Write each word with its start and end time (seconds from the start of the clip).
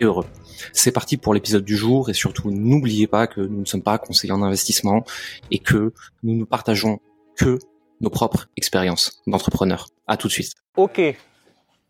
et 0.00 0.04
heureux. 0.04 0.26
C'est 0.72 0.92
parti 0.92 1.16
pour 1.16 1.34
l'épisode 1.34 1.64
du 1.64 1.76
jour 1.76 2.10
et 2.10 2.14
surtout 2.14 2.50
n'oubliez 2.50 3.06
pas 3.06 3.26
que 3.26 3.40
nous 3.40 3.60
ne 3.60 3.64
sommes 3.64 3.82
pas 3.82 3.98
conseillers 3.98 4.32
en 4.32 4.42
investissement 4.42 5.04
et 5.50 5.58
que 5.58 5.92
nous 6.22 6.34
ne 6.34 6.44
partageons 6.44 7.00
que 7.36 7.58
nos 8.00 8.10
propres 8.10 8.46
expériences 8.56 9.22
d'entrepreneurs. 9.26 9.88
À 10.06 10.16
tout 10.16 10.28
de 10.28 10.32
suite. 10.32 10.52
Ok, 10.76 11.00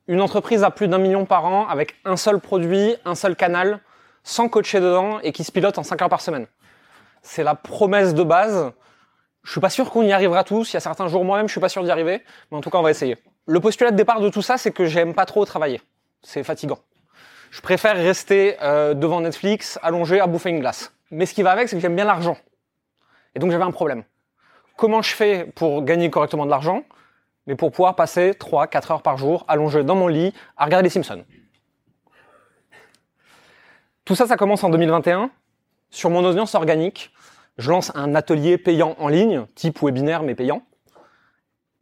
une 0.06 0.20
entreprise 0.20 0.62
à 0.62 0.70
plus 0.70 0.88
d'un 0.88 0.98
million 0.98 1.24
par 1.24 1.46
an 1.46 1.66
avec 1.66 1.95
un 2.04 2.16
seul 2.16 2.38
produit, 2.38 2.95
un 3.04 3.14
seul 3.14 3.36
canal, 3.36 3.80
sans 4.23 4.48
coacher 4.48 4.80
dedans 4.80 5.18
et 5.20 5.32
qui 5.32 5.45
se 5.45 5.52
pilote 5.52 5.78
en 5.78 5.82
5 5.82 6.02
heures 6.02 6.09
par 6.09 6.20
semaine. 6.20 6.46
C'est 7.23 7.42
la 7.42 7.54
promesse 7.54 8.14
de 8.14 8.23
base. 8.23 8.73
Je 9.42 9.50
suis 9.52 9.60
pas 9.60 9.70
sûr 9.70 9.90
qu'on 9.90 10.02
y 10.02 10.12
arrivera 10.12 10.45
tous. 10.45 10.73
Il 10.73 10.74
y 10.74 10.76
a 10.76 10.80
certains 10.80 11.09
jours 11.09 11.24
moi-même, 11.24 11.48
je 11.48 11.52
suis 11.52 11.60
pas 11.60 11.68
sûr 11.68 11.82
d'y 11.82 11.90
arriver, 11.90 12.23
mais 12.50 12.59
en 12.59 12.60
tout 12.60 12.70
cas, 12.70 12.78
on 12.78 12.82
va 12.82 12.90
essayer. 12.90 13.16
Le 13.46 13.60
postulat 13.60 13.90
de 13.90 13.96
départ 13.96 14.20
de 14.20 14.28
tout 14.28 14.42
ça, 14.42 14.59
c'est 14.59 14.73
que 14.73 14.86
j'aime 14.86 15.14
pas 15.14 15.26
trop 15.26 15.45
travailler. 15.45 15.80
C'est 16.23 16.42
fatigant. 16.45 16.78
Je 17.54 17.60
préfère 17.60 17.94
rester 17.94 18.56
euh, 18.62 18.94
devant 18.94 19.20
Netflix, 19.20 19.78
allongé, 19.80 20.18
à 20.18 20.26
bouffer 20.26 20.50
une 20.50 20.58
glace. 20.58 20.92
Mais 21.12 21.24
ce 21.24 21.34
qui 21.34 21.45
va 21.45 21.52
avec, 21.52 21.68
c'est 21.68 21.76
que 21.76 21.80
j'aime 21.80 21.95
bien 21.95 22.04
l'argent. 22.04 22.36
Et 23.36 23.38
donc 23.38 23.52
j'avais 23.52 23.62
un 23.62 23.70
problème. 23.70 24.02
Comment 24.76 25.02
je 25.02 25.15
fais 25.15 25.45
pour 25.54 25.84
gagner 25.84 26.10
correctement 26.10 26.46
de 26.46 26.51
l'argent? 26.51 26.82
Mais 27.46 27.54
pour 27.54 27.70
pouvoir 27.70 27.95
passer 27.95 28.32
3-4 28.32 28.92
heures 28.95 29.02
par 29.02 29.18
jour 29.18 29.45
allongé 29.46 29.84
dans 29.84 29.95
mon 29.95 30.09
lit 30.09 30.34
à 30.56 30.64
regarder 30.64 30.82
les 30.82 30.90
Simpsons. 30.90 31.24
Tout 34.04 34.16
ça, 34.16 34.26
ça 34.26 34.36
commence 34.36 34.64
en 34.64 34.70
2021. 34.70 35.30
Sur 35.90 36.10
mon 36.10 36.24
audience 36.24 36.57
organique, 36.57 37.12
je 37.59 37.70
lance 37.70 37.92
un 37.95 38.16
atelier 38.16 38.59
payant 38.59 38.96
en 38.98 39.07
ligne, 39.07 39.46
type 39.54 39.80
webinaire 39.80 40.24
mais 40.24 40.34
payant. 40.34 40.66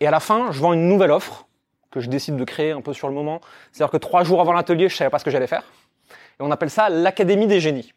Et 0.00 0.06
à 0.06 0.10
la 0.10 0.20
fin, 0.20 0.52
je 0.52 0.60
vends 0.60 0.74
une 0.74 0.86
nouvelle 0.86 1.12
offre 1.12 1.46
que 1.92 2.00
je 2.00 2.08
décide 2.08 2.36
de 2.36 2.44
créer 2.44 2.72
un 2.72 2.80
peu 2.80 2.92
sur 2.92 3.06
le 3.08 3.14
moment. 3.14 3.40
C'est-à-dire 3.70 3.92
que 3.92 3.98
trois 3.98 4.24
jours 4.24 4.40
avant 4.40 4.52
l'atelier, 4.52 4.88
je 4.88 4.96
savais 4.96 5.10
pas 5.10 5.18
ce 5.18 5.24
que 5.24 5.30
j'allais 5.30 5.46
faire. 5.46 5.62
Et 6.10 6.42
on 6.42 6.50
appelle 6.50 6.70
ça 6.70 6.88
l'Académie 6.88 7.46
des 7.46 7.60
génies. 7.60 7.92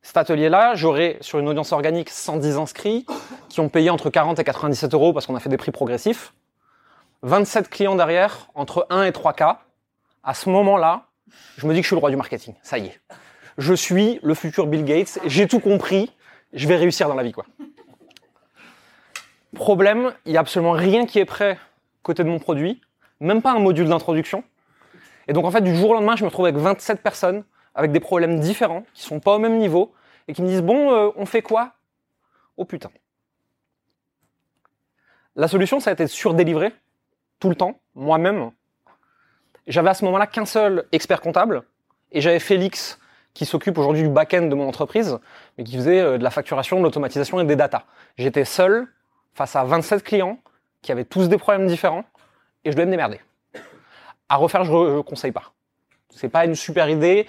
Cet 0.00 0.16
atelier-là, 0.16 0.74
j'aurai 0.74 1.18
sur 1.20 1.38
une 1.38 1.48
audience 1.48 1.72
organique 1.72 2.08
110 2.08 2.56
inscrits 2.56 3.04
qui 3.48 3.60
ont 3.60 3.68
payé 3.68 3.90
entre 3.90 4.08
40 4.08 4.38
et 4.38 4.44
97 4.44 4.94
euros 4.94 5.12
parce 5.12 5.26
qu'on 5.26 5.34
a 5.34 5.40
fait 5.40 5.50
des 5.50 5.58
prix 5.58 5.72
progressifs. 5.72 6.32
27 7.22 7.68
clients 7.68 7.96
derrière, 7.96 8.48
entre 8.54 8.86
1 8.90 9.02
et 9.02 9.12
3 9.12 9.32
cas. 9.32 9.60
À 10.22 10.34
ce 10.34 10.48
moment-là, 10.48 11.06
je 11.56 11.66
me 11.66 11.74
dis 11.74 11.80
que 11.80 11.82
je 11.82 11.88
suis 11.88 11.96
le 11.96 12.00
roi 12.00 12.10
du 12.10 12.16
marketing. 12.16 12.54
Ça 12.62 12.78
y 12.78 12.86
est. 12.86 13.00
Je 13.58 13.74
suis 13.74 14.20
le 14.22 14.34
futur 14.34 14.66
Bill 14.68 14.84
Gates. 14.84 15.18
J'ai 15.26 15.48
tout 15.48 15.60
compris. 15.60 16.12
Je 16.52 16.68
vais 16.68 16.76
réussir 16.76 17.08
dans 17.08 17.14
la 17.14 17.24
vie, 17.24 17.32
quoi. 17.32 17.44
Problème, 19.54 20.14
il 20.24 20.32
n'y 20.32 20.38
a 20.38 20.40
absolument 20.40 20.72
rien 20.72 21.06
qui 21.06 21.18
est 21.18 21.24
prêt 21.24 21.58
côté 22.08 22.24
de 22.24 22.28
mon 22.28 22.38
produit, 22.38 22.80
même 23.20 23.42
pas 23.42 23.52
un 23.52 23.58
module 23.58 23.86
d'introduction. 23.86 24.42
Et 25.28 25.34
donc 25.34 25.44
en 25.44 25.50
fait, 25.50 25.60
du 25.60 25.76
jour 25.76 25.90
au 25.90 25.94
lendemain, 25.94 26.16
je 26.16 26.24
me 26.24 26.28
retrouve 26.28 26.46
avec 26.46 26.56
27 26.56 27.02
personnes 27.02 27.44
avec 27.74 27.92
des 27.92 28.00
problèmes 28.00 28.40
différents, 28.40 28.84
qui 28.94 29.02
sont 29.02 29.20
pas 29.20 29.36
au 29.36 29.38
même 29.38 29.58
niveau, 29.58 29.92
et 30.26 30.32
qui 30.32 30.42
me 30.42 30.48
disent 30.48 30.62
bon, 30.62 30.90
euh, 30.90 31.10
on 31.16 31.26
fait 31.26 31.42
quoi? 31.42 31.74
Oh 32.56 32.64
putain. 32.64 32.90
La 35.36 35.48
solution, 35.48 35.78
ça 35.80 35.90
a 35.90 35.92
été 35.92 36.02
de 36.02 36.08
surdélivrer 36.08 36.72
tout 37.38 37.50
le 37.50 37.54
temps, 37.54 37.78
moi-même. 37.94 38.50
J'avais 39.66 39.90
à 39.90 39.94
ce 39.94 40.04
moment-là 40.06 40.26
qu'un 40.26 40.46
seul 40.46 40.86
expert 40.92 41.20
comptable, 41.20 41.62
et 42.10 42.22
j'avais 42.22 42.40
Félix 42.40 42.98
qui 43.34 43.44
s'occupe 43.44 43.76
aujourd'hui 43.76 44.02
du 44.02 44.08
back-end 44.08 44.46
de 44.46 44.54
mon 44.54 44.66
entreprise, 44.66 45.18
mais 45.56 45.64
qui 45.64 45.76
faisait 45.76 46.00
euh, 46.00 46.18
de 46.18 46.24
la 46.24 46.30
facturation, 46.30 46.78
de 46.78 46.84
l'automatisation 46.84 47.38
et 47.38 47.44
des 47.44 47.54
data. 47.54 47.84
J'étais 48.16 48.46
seul 48.46 48.88
face 49.34 49.54
à 49.54 49.62
27 49.62 50.02
clients 50.02 50.38
qui 50.82 50.92
avaient 50.92 51.04
tous 51.04 51.28
des 51.28 51.38
problèmes 51.38 51.66
différents, 51.66 52.04
et 52.64 52.70
je 52.70 52.76
devais 52.76 52.86
me 52.86 52.90
démerder. 52.90 53.20
À 54.28 54.36
refaire, 54.36 54.64
je 54.64 54.72
ne 54.72 55.00
conseille 55.00 55.32
pas. 55.32 55.52
C'est 56.10 56.28
pas 56.28 56.44
une 56.44 56.54
super 56.54 56.88
idée. 56.88 57.26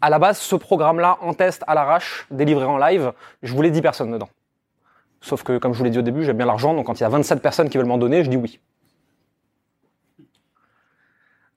À 0.00 0.10
la 0.10 0.18
base, 0.18 0.38
ce 0.38 0.56
programme-là, 0.56 1.18
en 1.20 1.32
test, 1.34 1.62
à 1.66 1.74
l'arrache, 1.74 2.26
délivré 2.30 2.64
en 2.64 2.78
live, 2.78 3.12
je 3.42 3.52
voulais 3.52 3.70
10 3.70 3.82
personnes 3.82 4.10
dedans. 4.10 4.28
Sauf 5.20 5.44
que, 5.44 5.58
comme 5.58 5.72
je 5.72 5.78
vous 5.78 5.84
l'ai 5.84 5.90
dit 5.90 5.98
au 5.98 6.02
début, 6.02 6.24
j'aime 6.24 6.36
bien 6.36 6.46
l'argent, 6.46 6.74
donc 6.74 6.86
quand 6.86 6.98
il 6.98 7.02
y 7.02 7.06
a 7.06 7.08
27 7.08 7.40
personnes 7.40 7.70
qui 7.70 7.78
veulent 7.78 7.86
m'en 7.86 7.98
donner, 7.98 8.24
je 8.24 8.30
dis 8.30 8.36
oui. 8.36 8.60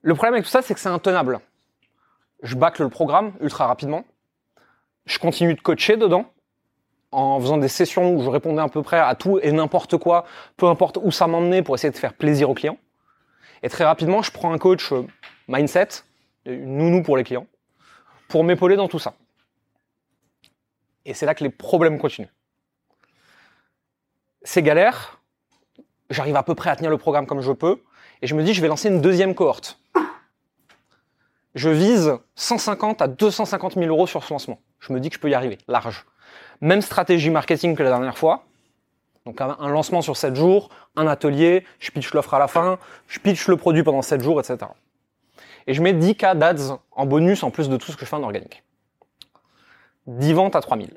Le 0.02 0.14
problème 0.14 0.34
avec 0.34 0.44
tout 0.44 0.50
ça, 0.50 0.62
c'est 0.62 0.72
que 0.72 0.78
c'est 0.78 0.88
intenable. 0.88 1.40
Je 2.42 2.54
bâcle 2.54 2.82
le 2.82 2.88
programme 2.88 3.32
ultra 3.40 3.66
rapidement. 3.66 4.04
Je 5.04 5.18
continue 5.18 5.54
de 5.54 5.60
coacher 5.60 5.96
dedans 5.96 6.26
en 7.16 7.40
faisant 7.40 7.56
des 7.56 7.68
sessions 7.68 8.14
où 8.14 8.22
je 8.22 8.28
répondais 8.28 8.60
à 8.60 8.68
peu 8.68 8.82
près 8.82 8.98
à 8.98 9.14
tout 9.14 9.38
et 9.42 9.50
n'importe 9.50 9.96
quoi, 9.96 10.26
peu 10.58 10.66
importe 10.66 10.98
où 11.02 11.10
ça 11.10 11.26
m'emmenait 11.26 11.62
pour 11.62 11.74
essayer 11.74 11.90
de 11.90 11.96
faire 11.96 12.12
plaisir 12.12 12.50
aux 12.50 12.54
clients. 12.54 12.76
Et 13.62 13.70
très 13.70 13.84
rapidement, 13.84 14.20
je 14.20 14.30
prends 14.30 14.52
un 14.52 14.58
coach 14.58 14.92
euh, 14.92 15.02
mindset, 15.48 15.88
une 16.44 16.76
nounou 16.76 17.02
pour 17.02 17.16
les 17.16 17.24
clients, 17.24 17.46
pour 18.28 18.44
m'épauler 18.44 18.76
dans 18.76 18.86
tout 18.86 18.98
ça. 18.98 19.14
Et 21.06 21.14
c'est 21.14 21.24
là 21.24 21.34
que 21.34 21.42
les 21.42 21.48
problèmes 21.48 21.98
continuent. 21.98 22.28
C'est 24.42 24.62
galère, 24.62 25.18
j'arrive 26.10 26.36
à 26.36 26.42
peu 26.42 26.54
près 26.54 26.68
à 26.68 26.76
tenir 26.76 26.90
le 26.90 26.98
programme 26.98 27.26
comme 27.26 27.40
je 27.40 27.52
peux, 27.52 27.80
et 28.20 28.26
je 28.26 28.34
me 28.34 28.42
dis, 28.42 28.52
je 28.52 28.60
vais 28.60 28.68
lancer 28.68 28.90
une 28.90 29.00
deuxième 29.00 29.34
cohorte. 29.34 29.80
Je 31.54 31.70
vise 31.70 32.12
150 32.34 33.00
à 33.00 33.08
250 33.08 33.76
000 33.76 33.86
euros 33.86 34.06
sur 34.06 34.22
ce 34.22 34.34
lancement. 34.34 34.60
Je 34.80 34.92
me 34.92 35.00
dis 35.00 35.08
que 35.08 35.14
je 35.14 35.20
peux 35.20 35.30
y 35.30 35.34
arriver, 35.34 35.56
large. 35.66 36.04
Même 36.60 36.82
stratégie 36.82 37.30
marketing 37.30 37.76
que 37.76 37.82
la 37.82 37.90
dernière 37.90 38.18
fois. 38.18 38.44
Donc 39.24 39.40
un 39.40 39.68
lancement 39.68 40.02
sur 40.02 40.16
7 40.16 40.36
jours, 40.36 40.68
un 40.94 41.08
atelier, 41.08 41.64
je 41.80 41.90
pitch 41.90 42.14
l'offre 42.14 42.34
à 42.34 42.38
la 42.38 42.46
fin, 42.46 42.78
je 43.08 43.18
pitch 43.18 43.48
le 43.48 43.56
produit 43.56 43.82
pendant 43.82 44.00
7 44.00 44.22
jours, 44.22 44.38
etc. 44.38 44.70
Et 45.66 45.74
je 45.74 45.82
mets 45.82 45.92
10K 45.92 46.38
d'ads 46.38 46.80
en 46.92 47.06
bonus 47.06 47.42
en 47.42 47.50
plus 47.50 47.68
de 47.68 47.76
tout 47.76 47.90
ce 47.90 47.96
que 47.96 48.04
je 48.04 48.08
fais 48.08 48.16
en 48.16 48.22
organique. 48.22 48.62
10 50.06 50.32
ventes 50.34 50.56
à 50.56 50.60
3000. 50.60 50.96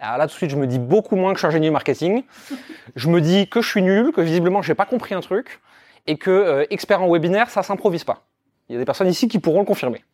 Alors 0.00 0.18
là, 0.18 0.26
tout 0.26 0.32
de 0.32 0.36
suite, 0.36 0.50
je 0.50 0.56
me 0.56 0.66
dis 0.66 0.78
beaucoup 0.78 1.16
moins 1.16 1.32
que 1.32 1.38
je 1.38 1.40
suis 1.40 1.48
ingénieur 1.48 1.72
marketing. 1.72 2.24
Je 2.96 3.08
me 3.08 3.20
dis 3.20 3.48
que 3.48 3.60
je 3.60 3.68
suis 3.68 3.82
nul, 3.82 4.12
que 4.12 4.20
visiblement, 4.20 4.62
j'ai 4.62 4.74
pas 4.74 4.86
compris 4.86 5.14
un 5.14 5.20
truc, 5.20 5.60
et 6.06 6.16
que 6.16 6.30
euh, 6.30 6.66
expert 6.70 7.02
en 7.02 7.10
webinaire, 7.10 7.50
ça 7.50 7.62
s'improvise 7.62 8.04
pas. 8.04 8.24
Il 8.68 8.72
y 8.72 8.76
a 8.76 8.78
des 8.78 8.84
personnes 8.84 9.08
ici 9.08 9.28
qui 9.28 9.38
pourront 9.38 9.60
le 9.60 9.66
confirmer. 9.66 10.04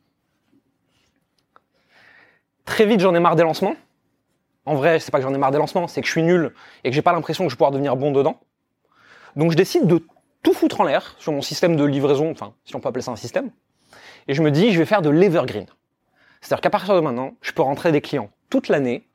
Très 2.65 2.87
vite, 2.87 3.01
j'en 3.01 3.15
ai 3.15 3.21
marre 3.21 3.37
des 3.37 3.43
lancements. 3.43 3.75
En 4.67 4.75
vrai, 4.75 5.01
c'est 5.01 5.11
pas 5.11 5.19
que 5.19 5.25
j'en 5.25 5.35
ai 5.35 5.39
marre 5.39 5.51
des 5.51 5.59
lancements, 5.59 5.89
c'est 5.89 6.01
que 6.01 6.07
je 6.07 6.13
suis 6.13 6.23
nul 6.23 6.53
et 6.85 6.91
que 6.91 6.95
j'ai 6.95 7.03
pas 7.03 7.13
l'impression 7.13 7.45
que 7.45 7.51
je 7.51 7.55
vais 7.55 7.59
pouvoir 7.59 7.73
devenir 7.73 7.97
bon 7.97 8.13
dedans. 8.13 8.41
Donc 9.37 9.53
je 9.53 9.57
décide 9.57 9.87
de 9.87 10.05
tout 10.43 10.53
foutre 10.53 10.81
en 10.81 10.85
l'air 10.85 11.15
sur 11.19 11.33
mon 11.33 11.43
système 11.43 11.77
de 11.77 11.85
livraison, 11.85 12.31
enfin, 12.31 12.55
si 12.65 12.75
on 12.77 12.81
peut 12.81 12.89
appeler 12.89 13.03
ça 13.03 13.11
un 13.11 13.17
système. 13.17 13.51
Et 14.29 14.35
je 14.35 14.43
me 14.43 14.51
dis, 14.51 14.73
je 14.73 14.79
vais 14.79 14.85
faire 14.85 15.03
de 15.03 15.11
l'evergreen. 15.11 15.67
C'est-à-dire 16.41 16.63
qu'à 16.63 16.71
partir 16.71 16.95
de 16.95 17.01
maintenant, 17.01 17.35
je 17.43 17.53
peux 17.53 17.63
rentrer 17.63 17.93
des 17.93 18.01
clients 18.01 18.31
toute 18.49 18.69
l'année 18.69 19.07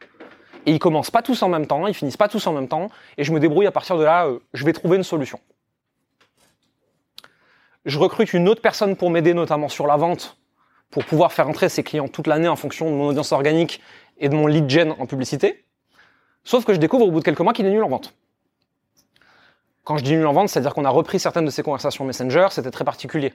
et 0.65 0.71
ils 0.71 0.79
commencent 0.79 1.11
pas 1.11 1.21
tous 1.21 1.41
en 1.43 1.49
même 1.49 1.67
temps, 1.67 1.87
ils 1.87 1.93
finissent 1.93 2.17
pas 2.17 2.27
tous 2.27 2.45
en 2.47 2.53
même 2.53 2.67
temps 2.67 2.89
et 3.17 3.23
je 3.23 3.31
me 3.31 3.39
débrouille 3.39 3.67
à 3.67 3.71
partir 3.71 3.97
de 3.97 4.03
là, 4.03 4.27
euh, 4.27 4.39
je 4.53 4.65
vais 4.65 4.73
trouver 4.73 4.97
une 4.97 5.03
solution. 5.03 5.39
Je 7.85 7.99
recrute 7.99 8.33
une 8.33 8.49
autre 8.49 8.61
personne 8.61 8.95
pour 8.95 9.11
m'aider 9.11 9.33
notamment 9.33 9.69
sur 9.69 9.85
la 9.85 9.95
vente 9.95 10.37
pour 10.89 11.05
pouvoir 11.05 11.33
faire 11.33 11.47
entrer 11.49 11.69
ces 11.69 11.83
clients 11.83 12.07
toute 12.07 12.27
l'année 12.27 12.47
en 12.47 12.55
fonction 12.55 12.89
de 12.89 12.95
mon 12.95 13.07
audience 13.07 13.31
organique 13.31 13.81
et 14.17 14.29
de 14.29 14.35
mon 14.35 14.47
lead 14.47 14.69
gen 14.69 14.93
en 14.99 15.05
publicité. 15.05 15.65
Sauf 16.43 16.65
que 16.65 16.73
je 16.73 16.79
découvre 16.79 17.05
au 17.05 17.11
bout 17.11 17.19
de 17.19 17.25
quelques 17.25 17.39
mois 17.39 17.53
qu'il 17.53 17.65
est 17.65 17.71
nul 17.71 17.83
en 17.83 17.89
vente. 17.89 18.13
Quand 19.83 19.97
je 19.97 20.03
dis 20.03 20.15
nul 20.15 20.25
en 20.25 20.33
vente, 20.33 20.49
c'est-à-dire 20.49 20.73
qu'on 20.73 20.85
a 20.85 20.89
repris 20.89 21.19
certaines 21.19 21.45
de 21.45 21.51
ses 21.51 21.63
conversations 21.63 22.05
Messenger, 22.05 22.47
c'était 22.51 22.71
très 22.71 22.85
particulier. 22.85 23.33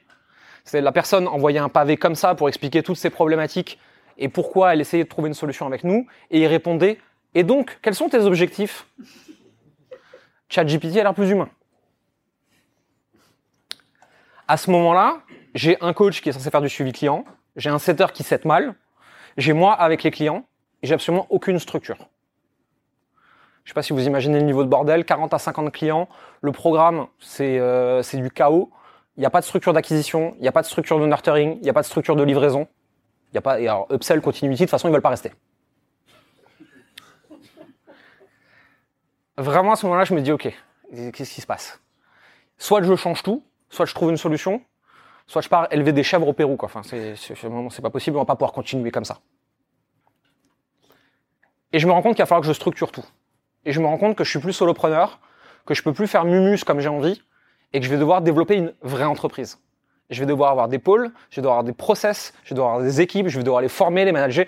C'est 0.65 0.81
la 0.81 0.93
personne 0.93 1.29
envoyait 1.29 1.59
un 1.59 1.69
pavé 1.69 1.97
comme 1.97 2.15
ça 2.15 2.35
pour 2.35 2.49
expliquer 2.49 2.83
toutes 2.83 2.97
ses 2.97 3.11
problématiques 3.11 3.79
et 4.19 4.29
pourquoi 4.29 4.75
elle 4.75 4.81
essayait 4.81 5.05
de 5.05 5.09
trouver 5.09 5.29
une 5.29 5.35
solution 5.35 5.67
avec 5.67 5.83
nous, 5.83 6.07
et 6.31 6.41
il 6.41 6.47
répondait 6.47 6.99
Et 7.35 7.43
donc, 7.43 7.79
quels 7.83 7.95
sont 7.95 8.09
tes 8.09 8.19
objectifs? 8.19 8.87
ChatGPT 10.49 10.99
a 10.99 11.05
l'air 11.05 11.15
plus 11.15 11.31
humain. 11.31 11.49
À 14.47 14.57
ce 14.57 14.71
moment-là, 14.71 15.23
j'ai 15.55 15.79
un 15.81 15.93
coach 15.93 16.21
qui 16.21 16.29
est 16.29 16.33
censé 16.33 16.51
faire 16.51 16.61
du 16.61 16.69
suivi 16.69 16.93
client, 16.93 17.25
j'ai 17.57 17.71
un 17.71 17.79
setter 17.79 18.07
qui 18.13 18.25
set 18.25 18.45
mal, 18.45 18.75
j'ai 19.37 19.53
moi 19.53 19.73
avec 19.73 20.03
les 20.03 20.11
clients, 20.11 20.45
et 20.83 20.87
j'ai 20.87 20.95
absolument 20.95 21.27
aucune 21.31 21.59
structure. 21.59 21.97
Je 21.97 23.69
ne 23.69 23.69
sais 23.69 23.75
pas 23.75 23.83
si 23.83 23.93
vous 23.93 24.07
imaginez 24.07 24.39
le 24.39 24.45
niveau 24.45 24.65
de 24.65 24.69
bordel, 24.69 25.05
40 25.05 25.35
à 25.35 25.39
50 25.39 25.73
clients, 25.73 26.09
le 26.41 26.53
programme 26.53 27.07
c'est 27.19 27.59
euh, 27.59 28.03
du 28.15 28.31
chaos, 28.31 28.71
il 29.17 29.21
n'y 29.21 29.27
a 29.27 29.31
pas 29.31 29.41
de 29.41 29.45
structure 29.45 29.73
d'acquisition, 29.73 30.35
il 30.39 30.43
n'y 30.43 30.49
a 30.49 30.53
pas 30.53 30.63
de 30.63 30.67
structure 30.67 30.99
de 30.99 31.07
nurturing, 31.07 31.57
il 31.57 31.63
n'y 31.63 31.71
a 31.71 31.73
pas 31.73 31.83
de 31.83 31.87
structure 31.87 32.17
de 32.17 32.23
livraison, 32.23 32.67
a 33.35 33.41
pas, 33.41 33.61
et 33.61 33.69
alors 33.69 33.87
upsell, 33.93 34.21
continuity, 34.21 34.63
de 34.63 34.65
toute 34.67 34.71
façon 34.71 34.89
ils 34.89 34.91
ne 34.91 34.97
veulent 34.97 35.03
pas 35.03 35.11
rester. 35.11 35.33
Vraiment 39.37 39.73
à 39.73 39.77
ce 39.77 39.87
moment-là 39.87 40.05
je 40.05 40.15
me 40.15 40.21
dis 40.21 40.33
ok, 40.33 40.53
qu'est-ce 41.13 41.35
qui 41.35 41.41
se 41.41 41.47
passe? 41.47 41.81
Soit 42.59 42.83
je 42.83 42.95
change 42.97 43.23
tout, 43.23 43.43
soit 43.69 43.87
je 43.87 43.95
trouve 43.95 44.11
une 44.11 44.17
solution, 44.17 44.63
soit 45.27 45.43
je 45.43 45.49
pars 45.49 45.69
élever 45.71 45.93
des 45.93 46.03
chèvres 46.03 46.27
au 46.27 46.33
Pérou. 46.33 46.57
Enfin, 46.61 46.83
c'est, 46.83 47.15
pas 47.81 47.91
possible, 47.91 48.17
on 48.17 48.21
ne 48.21 48.25
va 48.25 48.27
pas 48.27 48.37
pouvoir 48.37 48.53
continuer 48.53 48.91
comme 48.91 49.05
ça. 49.05 49.21
Et 51.73 51.79
je 51.79 51.87
me 51.87 51.93
rends 51.93 52.03
compte 52.03 52.15
qu'il 52.17 52.23
va 52.23 52.27
falloir 52.27 52.43
que 52.43 52.49
je 52.49 52.53
structure 52.53 52.93
tout. 52.93 53.05
Et 53.65 53.73
je 53.73 53.81
me 53.81 53.87
rends 53.87 53.99
compte 53.99 54.17
que 54.17 54.25
je 54.25 54.31
suis 54.31 54.39
plus 54.39 54.53
solopreneur, 54.53 55.21
que 55.67 55.75
je 55.75 55.83
peux 55.83 55.93
plus 55.93 56.07
faire 56.07 56.25
mumus 56.25 56.65
comme 56.65 56.81
j'ai 56.81 56.89
envie, 56.89 57.23
et 57.73 57.81
que 57.81 57.87
je 57.87 57.91
vais 57.91 57.99
devoir 57.99 58.23
développer 58.23 58.57
une 58.57 58.75
vraie 58.83 59.05
entreprise. 59.05 59.59
Je 60.09 60.19
vais 60.19 60.27
devoir 60.27 60.51
avoir 60.51 60.69
des 60.69 60.79
pôles, 60.79 61.13
je 61.31 61.37
vais 61.37 61.43
devoir 61.43 61.59
avoir 61.59 61.65
des 61.65 61.73
process, 61.73 62.35
je 62.43 62.51
vais 62.51 62.57
devoir 62.57 62.75
avoir 62.75 62.85
des 62.85 63.01
équipes, 63.01 63.29
je 63.29 63.39
vais 63.39 63.45
devoir 63.45 63.63
les 63.63 63.69
former, 63.69 64.05
les 64.05 64.13
manager. 64.13 64.47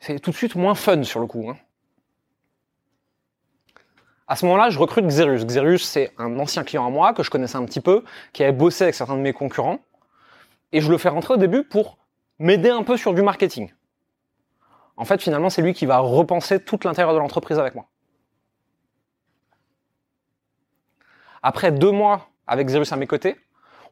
C'est 0.00 0.18
tout 0.18 0.30
de 0.30 0.36
suite 0.36 0.56
moins 0.56 0.74
fun 0.74 1.04
sur 1.04 1.20
le 1.20 1.26
coup. 1.26 1.48
Hein. 1.48 1.56
À 4.28 4.34
ce 4.34 4.44
moment-là, 4.46 4.70
je 4.70 4.78
recrute 4.78 5.06
Xerius. 5.06 5.44
Xerius, 5.44 5.84
c'est 5.84 6.12
un 6.18 6.38
ancien 6.40 6.64
client 6.64 6.84
à 6.84 6.90
moi 6.90 7.12
que 7.12 7.22
je 7.22 7.30
connaissais 7.30 7.56
un 7.56 7.64
petit 7.64 7.80
peu, 7.80 8.02
qui 8.32 8.42
avait 8.42 8.52
bossé 8.52 8.82
avec 8.82 8.96
certains 8.96 9.16
de 9.16 9.20
mes 9.20 9.32
concurrents. 9.32 9.78
Et 10.72 10.80
je 10.80 10.90
le 10.90 10.98
fais 10.98 11.08
rentrer 11.08 11.34
au 11.34 11.36
début 11.36 11.62
pour 11.62 11.98
m'aider 12.40 12.70
un 12.70 12.82
peu 12.82 12.96
sur 12.96 13.14
du 13.14 13.22
marketing. 13.22 13.70
En 14.96 15.04
fait, 15.04 15.20
finalement, 15.20 15.50
c'est 15.50 15.62
lui 15.62 15.74
qui 15.74 15.86
va 15.86 15.98
repenser 15.98 16.60
tout 16.60 16.78
l'intérieur 16.84 17.14
de 17.14 17.18
l'entreprise 17.18 17.58
avec 17.58 17.74
moi. 17.74 17.86
Après 21.42 21.70
deux 21.70 21.90
mois 21.90 22.28
avec 22.46 22.66
Xerius 22.66 22.92
à 22.92 22.96
mes 22.96 23.06
côtés, 23.06 23.36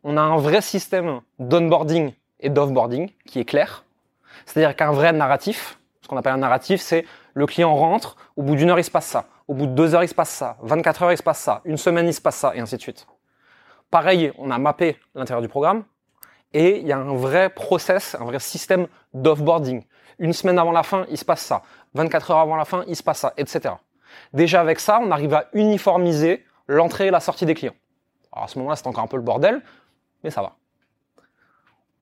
on 0.02 0.16
a 0.16 0.20
un 0.20 0.36
vrai 0.36 0.60
système 0.60 1.20
d'onboarding 1.38 2.12
et 2.40 2.50
d'offboarding 2.50 3.10
qui 3.26 3.40
est 3.40 3.44
clair. 3.44 3.84
C'est-à-dire 4.46 4.76
qu'un 4.76 4.92
vrai 4.92 5.12
narratif, 5.12 5.78
ce 6.02 6.08
qu'on 6.08 6.16
appelle 6.16 6.32
un 6.32 6.38
narratif, 6.38 6.80
c'est 6.80 7.04
le 7.32 7.46
client 7.46 7.74
rentre, 7.74 8.16
au 8.36 8.42
bout 8.42 8.56
d'une 8.56 8.70
heure 8.70 8.78
il 8.78 8.84
se 8.84 8.90
passe 8.90 9.06
ça, 9.06 9.26
au 9.48 9.54
bout 9.54 9.66
de 9.66 9.72
deux 9.72 9.94
heures 9.94 10.04
il 10.04 10.08
se 10.08 10.14
passe 10.14 10.30
ça, 10.30 10.56
24 10.62 11.02
heures 11.02 11.12
il 11.12 11.16
se 11.16 11.22
passe 11.22 11.38
ça, 11.38 11.62
une 11.64 11.76
semaine 11.76 12.06
il 12.06 12.14
se 12.14 12.20
passe 12.20 12.36
ça, 12.36 12.54
et 12.54 12.60
ainsi 12.60 12.76
de 12.76 12.82
suite. 12.82 13.06
Pareil, 13.90 14.32
on 14.38 14.50
a 14.50 14.58
mappé 14.58 14.98
l'intérieur 15.14 15.40
du 15.40 15.48
programme, 15.48 15.84
et 16.52 16.80
il 16.80 16.86
y 16.86 16.92
a 16.92 16.98
un 16.98 17.14
vrai 17.14 17.50
process, 17.50 18.14
un 18.16 18.24
vrai 18.24 18.38
système 18.38 18.86
d'offboarding. 19.12 19.84
Une 20.18 20.32
semaine 20.32 20.58
avant 20.58 20.72
la 20.72 20.82
fin, 20.82 21.06
il 21.10 21.18
se 21.18 21.24
passe 21.24 21.42
ça. 21.42 21.62
24 21.94 22.30
heures 22.30 22.38
avant 22.38 22.56
la 22.56 22.64
fin, 22.64 22.84
il 22.86 22.96
se 22.96 23.02
passe 23.02 23.18
ça, 23.18 23.32
etc. 23.36 23.74
Déjà 24.32 24.60
avec 24.60 24.80
ça, 24.80 25.00
on 25.02 25.10
arrive 25.10 25.34
à 25.34 25.46
uniformiser 25.52 26.44
l'entrée 26.66 27.08
et 27.08 27.10
la 27.10 27.20
sortie 27.20 27.46
des 27.46 27.54
clients. 27.54 27.74
Alors 28.32 28.44
à 28.44 28.48
ce 28.48 28.58
moment-là, 28.58 28.76
c'est 28.76 28.86
encore 28.86 29.04
un 29.04 29.08
peu 29.08 29.16
le 29.16 29.22
bordel, 29.22 29.62
mais 30.22 30.30
ça 30.30 30.42
va. 30.42 30.56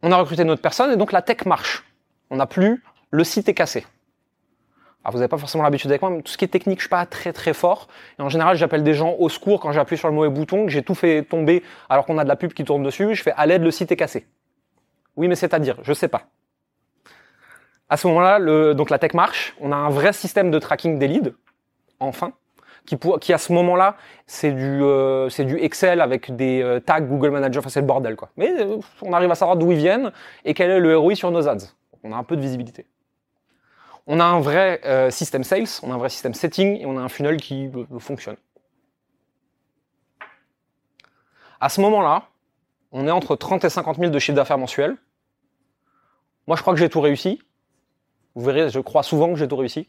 On 0.02 0.10
a 0.10 0.16
recruté 0.16 0.44
notre 0.44 0.62
personne 0.62 0.90
et 0.90 0.96
donc 0.96 1.12
la 1.12 1.22
tech 1.22 1.44
marche. 1.46 1.84
On 2.30 2.36
n'a 2.36 2.46
plus 2.46 2.82
le 3.12 3.24
site 3.24 3.48
est 3.48 3.54
cassé. 3.54 3.86
Alors 5.04 5.12
vous 5.12 5.18
n'avez 5.18 5.28
pas 5.28 5.36
forcément 5.36 5.62
l'habitude 5.62 5.90
avec 5.90 6.00
moi, 6.00 6.10
mais 6.10 6.22
tout 6.22 6.32
ce 6.32 6.38
qui 6.38 6.44
est 6.44 6.48
technique, 6.48 6.78
je 6.78 6.84
suis 6.84 6.88
pas 6.88 7.04
très 7.06 7.32
très 7.32 7.52
fort. 7.52 7.88
Et 8.18 8.22
en 8.22 8.28
général, 8.28 8.56
j'appelle 8.56 8.82
des 8.82 8.94
gens 8.94 9.14
au 9.18 9.28
secours 9.28 9.60
quand 9.60 9.72
j'appuie 9.72 9.98
sur 9.98 10.08
le 10.08 10.14
mauvais 10.14 10.28
bouton, 10.28 10.64
que 10.64 10.70
j'ai 10.70 10.82
tout 10.82 10.94
fait 10.94 11.22
tomber 11.22 11.62
alors 11.88 12.06
qu'on 12.06 12.18
a 12.18 12.24
de 12.24 12.28
la 12.28 12.36
pub 12.36 12.52
qui 12.52 12.64
tourne 12.64 12.82
dessus. 12.82 13.14
Je 13.14 13.22
fais 13.22 13.32
à 13.36 13.46
l'aide, 13.46 13.62
le 13.62 13.70
site 13.70 13.92
est 13.92 13.96
cassé. 13.96 14.26
Oui, 15.16 15.28
mais 15.28 15.34
c'est-à-dire, 15.34 15.76
je 15.82 15.92
sais 15.92 16.08
pas. 16.08 16.22
À 17.92 17.98
ce 17.98 18.06
moment-là, 18.06 18.72
donc 18.72 18.88
la 18.88 18.98
tech 18.98 19.12
marche. 19.12 19.54
On 19.60 19.70
a 19.70 19.76
un 19.76 19.90
vrai 19.90 20.14
système 20.14 20.50
de 20.50 20.58
tracking 20.58 20.98
des 20.98 21.08
leads, 21.08 21.34
enfin, 22.00 22.32
qui, 22.86 23.34
à 23.34 23.36
ce 23.36 23.52
moment-là, 23.52 23.98
c'est 24.24 24.52
du, 24.52 24.82
euh, 24.82 25.28
Excel 25.58 26.00
avec 26.00 26.34
des 26.34 26.62
euh, 26.62 26.80
tags 26.80 27.02
Google 27.02 27.32
Manager. 27.32 27.60
Enfin, 27.60 27.68
c'est 27.68 27.82
le 27.82 27.86
bordel, 27.86 28.16
quoi. 28.16 28.30
Mais 28.38 28.50
euh, 28.62 28.78
on 29.02 29.12
arrive 29.12 29.30
à 29.30 29.34
savoir 29.34 29.58
d'où 29.58 29.72
ils 29.72 29.76
viennent 29.76 30.10
et 30.46 30.54
quel 30.54 30.70
est 30.70 30.80
le 30.80 30.96
ROI 30.96 31.16
sur 31.16 31.30
nos 31.30 31.46
ads. 31.46 31.68
On 32.02 32.12
a 32.12 32.16
un 32.16 32.24
peu 32.24 32.34
de 32.34 32.40
visibilité. 32.40 32.86
On 34.06 34.20
a 34.20 34.24
un 34.24 34.40
vrai 34.40 34.80
système 35.10 35.44
sales, 35.44 35.68
on 35.82 35.90
a 35.90 35.94
un 35.94 35.98
vrai 35.98 36.08
système 36.08 36.32
setting 36.32 36.80
et 36.80 36.86
on 36.86 36.96
a 36.96 37.02
un 37.02 37.10
funnel 37.10 37.36
qui 37.36 37.70
fonctionne. 37.98 38.36
À 41.60 41.68
ce 41.68 41.82
moment-là, 41.82 42.22
on 42.90 43.06
est 43.06 43.10
entre 43.10 43.36
30 43.36 43.66
et 43.66 43.68
50 43.68 43.98
000 43.98 44.10
de 44.10 44.18
chiffre 44.18 44.34
d'affaires 44.34 44.56
mensuel. 44.56 44.96
Moi, 46.46 46.56
je 46.56 46.62
crois 46.62 46.72
que 46.72 46.80
j'ai 46.80 46.88
tout 46.88 47.02
réussi. 47.02 47.38
Vous 48.34 48.44
verrez, 48.44 48.70
je 48.70 48.80
crois 48.80 49.02
souvent 49.02 49.32
que 49.32 49.36
j'ai 49.38 49.48
tout 49.48 49.56
réussi. 49.56 49.88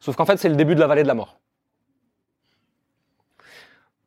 Sauf 0.00 0.16
qu'en 0.16 0.26
fait, 0.26 0.36
c'est 0.36 0.48
le 0.48 0.56
début 0.56 0.74
de 0.74 0.80
la 0.80 0.86
vallée 0.86 1.02
de 1.02 1.08
la 1.08 1.14
mort. 1.14 1.38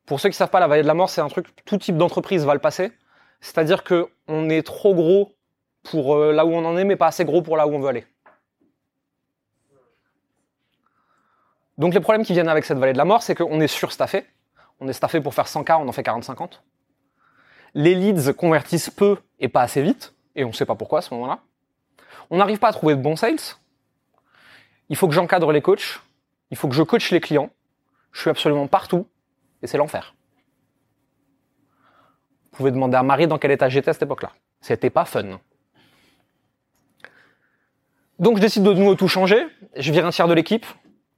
Pour 0.06 0.20
ceux 0.20 0.28
qui 0.28 0.34
ne 0.34 0.38
savent 0.38 0.50
pas, 0.50 0.60
la 0.60 0.68
vallée 0.68 0.82
de 0.82 0.86
la 0.86 0.94
mort, 0.94 1.10
c'est 1.10 1.20
un 1.20 1.28
truc, 1.28 1.48
tout 1.64 1.76
type 1.76 1.96
d'entreprise 1.96 2.44
va 2.44 2.54
le 2.54 2.60
passer. 2.60 2.92
C'est-à-dire 3.40 3.84
qu'on 3.84 4.48
est 4.48 4.62
trop 4.66 4.94
gros 4.94 5.36
pour 5.84 6.16
euh, 6.16 6.32
là 6.32 6.46
où 6.46 6.50
on 6.50 6.64
en 6.64 6.76
est, 6.76 6.84
mais 6.84 6.96
pas 6.96 7.08
assez 7.08 7.24
gros 7.24 7.42
pour 7.42 7.56
là 7.56 7.66
où 7.66 7.74
on 7.74 7.78
veut 7.78 7.88
aller. 7.88 8.06
Donc 11.76 11.94
les 11.94 12.00
problèmes 12.00 12.24
qui 12.24 12.32
viennent 12.32 12.48
avec 12.48 12.64
cette 12.64 12.78
vallée 12.78 12.92
de 12.92 12.98
la 12.98 13.04
mort, 13.04 13.22
c'est 13.22 13.34
qu'on 13.34 13.60
est 13.60 13.68
surstaffé. 13.68 14.26
On 14.80 14.88
est 14.88 14.92
staffé 14.92 15.20
pour 15.20 15.34
faire 15.34 15.46
100K, 15.46 15.78
on 15.80 15.88
en 15.88 15.92
fait 15.92 16.02
40-50. 16.02 16.60
Les 17.74 17.94
leads 17.94 18.32
convertissent 18.32 18.90
peu 18.90 19.18
et 19.38 19.48
pas 19.48 19.62
assez 19.62 19.82
vite, 19.82 20.14
et 20.34 20.44
on 20.44 20.48
ne 20.48 20.52
sait 20.52 20.66
pas 20.66 20.74
pourquoi 20.74 21.00
à 21.00 21.02
ce 21.02 21.12
moment-là. 21.14 21.40
On 22.30 22.38
n'arrive 22.38 22.58
pas 22.58 22.68
à 22.68 22.72
trouver 22.72 22.94
de 22.96 23.00
bons 23.00 23.16
sales. 23.16 23.36
Il 24.88 24.96
faut 24.96 25.08
que 25.08 25.14
j'encadre 25.14 25.52
les 25.52 25.62
coachs. 25.62 26.00
Il 26.50 26.56
faut 26.56 26.68
que 26.68 26.74
je 26.74 26.82
coach 26.82 27.10
les 27.10 27.20
clients. 27.20 27.50
Je 28.12 28.22
suis 28.22 28.30
absolument 28.30 28.66
partout, 28.66 29.06
et 29.62 29.66
c'est 29.66 29.76
l'enfer. 29.76 30.14
Vous 32.50 32.56
pouvez 32.56 32.70
demander 32.70 32.96
à 32.96 33.02
Marie 33.02 33.26
dans 33.26 33.38
quel 33.38 33.50
état 33.50 33.68
j'étais 33.68 33.90
à 33.90 33.92
cette 33.92 34.02
époque-là. 34.02 34.32
C'était 34.60 34.90
pas 34.90 35.04
fun. 35.04 35.38
Donc 38.18 38.36
je 38.38 38.40
décide 38.40 38.64
de 38.64 38.72
nouveau 38.72 38.94
tout 38.94 39.08
changer. 39.08 39.46
Je 39.76 39.92
vire 39.92 40.06
un 40.06 40.10
tiers 40.10 40.26
de 40.26 40.34
l'équipe 40.34 40.66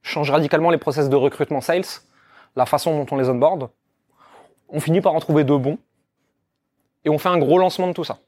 change 0.02 0.30
radicalement 0.30 0.70
les 0.70 0.78
process 0.78 1.08
de 1.08 1.16
recrutement 1.16 1.60
sales, 1.60 1.84
la 2.56 2.66
façon 2.66 2.96
dont 2.96 3.14
on 3.14 3.18
les 3.18 3.28
onboard. 3.28 3.70
On 4.68 4.80
finit 4.80 5.00
par 5.00 5.14
en 5.14 5.20
trouver 5.20 5.44
deux 5.44 5.58
bons. 5.58 5.78
Et 7.04 7.08
on 7.08 7.18
fait 7.18 7.28
un 7.28 7.38
gros 7.38 7.58
lancement 7.58 7.88
de 7.88 7.92
tout 7.92 8.04
ça. 8.04 8.18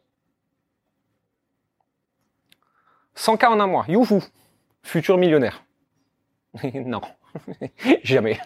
100K 3.16 3.46
en 3.46 3.60
un 3.60 3.66
mois, 3.66 3.84
youhou, 3.88 4.22
futur 4.82 5.18
millionnaire. 5.18 5.64
non, 6.74 7.00
jamais. 8.02 8.38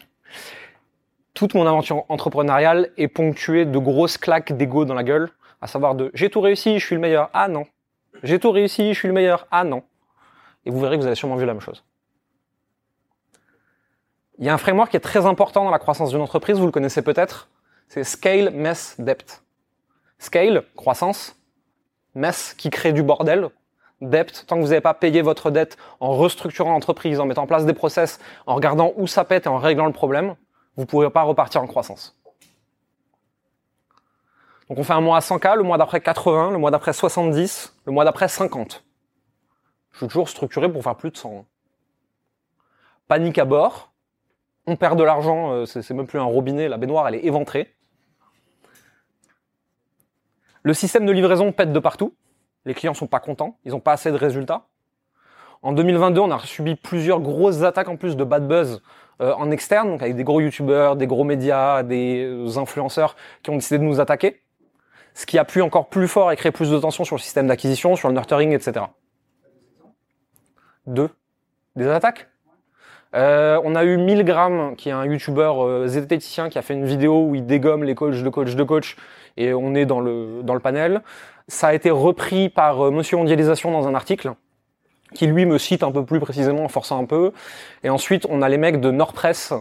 Toute 1.34 1.54
mon 1.54 1.66
aventure 1.66 2.04
entrepreneuriale 2.08 2.90
est 2.96 3.08
ponctuée 3.08 3.66
de 3.66 3.78
grosses 3.78 4.16
claques 4.18 4.56
d'ego 4.56 4.84
dans 4.84 4.94
la 4.94 5.04
gueule, 5.04 5.30
à 5.60 5.66
savoir 5.66 5.94
de 5.94 6.10
j'ai 6.14 6.30
tout 6.30 6.40
réussi, 6.40 6.78
je 6.78 6.86
suis 6.86 6.94
le 6.94 7.00
meilleur, 7.00 7.30
ah 7.34 7.48
non. 7.48 7.66
J'ai 8.22 8.38
tout 8.38 8.50
réussi, 8.50 8.94
je 8.94 8.98
suis 8.98 9.08
le 9.08 9.14
meilleur, 9.14 9.46
ah 9.50 9.64
non. 9.64 9.82
Et 10.64 10.70
vous 10.70 10.80
verrez 10.80 10.96
que 10.96 11.02
vous 11.02 11.06
avez 11.06 11.16
sûrement 11.16 11.36
vu 11.36 11.44
la 11.44 11.52
même 11.52 11.60
chose. 11.60 11.84
Il 14.38 14.44
y 14.44 14.48
a 14.48 14.54
un 14.54 14.58
framework 14.58 14.90
qui 14.90 14.96
est 14.96 15.00
très 15.00 15.26
important 15.26 15.64
dans 15.64 15.70
la 15.70 15.78
croissance 15.78 16.10
d'une 16.10 16.20
entreprise, 16.20 16.58
vous 16.58 16.66
le 16.66 16.72
connaissez 16.72 17.02
peut-être, 17.02 17.48
c'est 17.88 18.04
Scale, 18.04 18.50
Mess, 18.50 18.96
Depth. 18.98 19.42
Scale, 20.18 20.64
croissance, 20.74 21.36
Mess 22.14 22.54
qui 22.54 22.70
crée 22.70 22.92
du 22.92 23.02
bordel, 23.02 23.48
Depth, 24.02 24.44
tant 24.46 24.56
que 24.56 24.60
vous 24.60 24.68
n'avez 24.68 24.80
pas 24.80 24.94
payé 24.94 25.22
votre 25.22 25.50
dette 25.50 25.76
en 26.00 26.14
restructurant 26.16 26.72
l'entreprise, 26.72 27.18
en 27.18 27.26
mettant 27.26 27.44
en 27.44 27.46
place 27.46 27.64
des 27.64 27.72
process, 27.72 28.18
en 28.46 28.54
regardant 28.54 28.92
où 28.96 29.06
ça 29.06 29.24
pète 29.24 29.46
et 29.46 29.48
en 29.48 29.58
réglant 29.58 29.86
le 29.86 29.92
problème, 29.92 30.34
vous 30.76 30.82
ne 30.82 30.86
pourrez 30.86 31.10
pas 31.10 31.22
repartir 31.22 31.62
en 31.62 31.66
croissance. 31.66 32.18
Donc 34.68 34.78
on 34.78 34.84
fait 34.84 34.92
un 34.92 35.00
mois 35.00 35.16
à 35.16 35.20
100K, 35.20 35.56
le 35.56 35.62
mois 35.62 35.78
d'après 35.78 36.00
80, 36.00 36.50
le 36.50 36.58
mois 36.58 36.70
d'après 36.70 36.92
70, 36.92 37.74
le 37.86 37.92
mois 37.92 38.04
d'après 38.04 38.28
50. 38.28 38.84
Je 39.92 39.98
suis 39.98 40.06
toujours 40.08 40.28
structuré 40.28 40.70
pour 40.70 40.82
faire 40.82 40.96
plus 40.96 41.10
de 41.10 41.16
100. 41.16 41.46
Panique 43.08 43.38
à 43.38 43.44
bord, 43.44 43.92
on 44.66 44.76
perd 44.76 44.98
de 44.98 45.04
l'argent, 45.04 45.52
euh, 45.52 45.64
c'est 45.64 45.88
même 45.90 46.06
plus 46.06 46.18
un 46.18 46.24
robinet, 46.24 46.68
la 46.68 46.76
baignoire 46.76 47.06
elle 47.08 47.14
est 47.14 47.24
éventrée. 47.24 47.72
Le 50.62 50.74
système 50.74 51.06
de 51.06 51.12
livraison 51.12 51.52
pète 51.52 51.72
de 51.72 51.78
partout. 51.78 52.14
Les 52.66 52.74
clients 52.74 52.94
sont 52.94 53.06
pas 53.06 53.20
contents, 53.20 53.56
ils 53.64 53.72
n'ont 53.72 53.80
pas 53.80 53.92
assez 53.92 54.10
de 54.10 54.16
résultats. 54.16 54.66
En 55.62 55.72
2022, 55.72 56.20
on 56.20 56.30
a 56.30 56.38
subi 56.40 56.74
plusieurs 56.74 57.20
grosses 57.20 57.62
attaques 57.62 57.88
en 57.88 57.96
plus 57.96 58.16
de 58.16 58.24
bad 58.24 58.46
buzz 58.46 58.82
euh, 59.22 59.32
en 59.34 59.50
externe, 59.50 59.88
donc 59.88 60.02
avec 60.02 60.16
des 60.16 60.24
gros 60.24 60.40
youtubeurs, 60.40 60.96
des 60.96 61.06
gros 61.06 61.24
médias, 61.24 61.82
des 61.82 62.24
euh, 62.24 62.58
influenceurs 62.58 63.16
qui 63.42 63.50
ont 63.50 63.54
décidé 63.54 63.78
de 63.78 63.84
nous 63.84 64.00
attaquer. 64.00 64.42
Ce 65.14 65.24
qui 65.24 65.38
a 65.38 65.44
plu 65.44 65.62
encore 65.62 65.88
plus 65.88 66.08
fort 66.08 66.30
et 66.30 66.36
créé 66.36 66.52
plus 66.52 66.70
de 66.70 66.78
tension 66.78 67.04
sur 67.04 67.16
le 67.16 67.20
système 67.22 67.46
d'acquisition, 67.46 67.96
sur 67.96 68.08
le 68.08 68.14
nurturing, 68.14 68.52
etc. 68.52 68.86
Deux. 70.86 71.08
Des 71.76 71.88
attaques 71.88 72.28
euh, 73.14 73.58
on 73.64 73.74
a 73.74 73.84
eu 73.84 73.96
Milgram, 73.96 74.74
qui 74.76 74.90
est 74.90 74.92
un 74.92 75.06
youtubeur 75.06 75.64
euh, 75.64 75.86
zététicien, 75.86 76.48
qui 76.48 76.58
a 76.58 76.62
fait 76.62 76.74
une 76.74 76.84
vidéo 76.84 77.28
où 77.28 77.34
il 77.34 77.46
dégomme 77.46 77.84
les 77.84 77.94
coachs 77.94 78.22
de 78.22 78.28
coach 78.28 78.54
de 78.54 78.62
coach, 78.62 78.96
et 79.36 79.54
on 79.54 79.74
est 79.74 79.86
dans 79.86 80.00
le, 80.00 80.42
dans 80.42 80.54
le 80.54 80.60
panel. 80.60 81.02
Ça 81.48 81.68
a 81.68 81.74
été 81.74 81.90
repris 81.90 82.48
par 82.48 82.86
euh, 82.86 82.90
Monsieur 82.90 83.16
Mondialisation 83.16 83.70
dans 83.70 83.86
un 83.86 83.94
article, 83.94 84.32
qui 85.14 85.26
lui 85.26 85.46
me 85.46 85.58
cite 85.58 85.82
un 85.82 85.92
peu 85.92 86.04
plus 86.04 86.20
précisément 86.20 86.64
en 86.64 86.68
forçant 86.68 87.00
un 87.00 87.04
peu. 87.04 87.32
Et 87.84 87.90
ensuite, 87.90 88.26
on 88.28 88.42
a 88.42 88.48
les 88.48 88.58
mecs 88.58 88.80
de 88.80 88.90
Nordpress, 88.90 89.52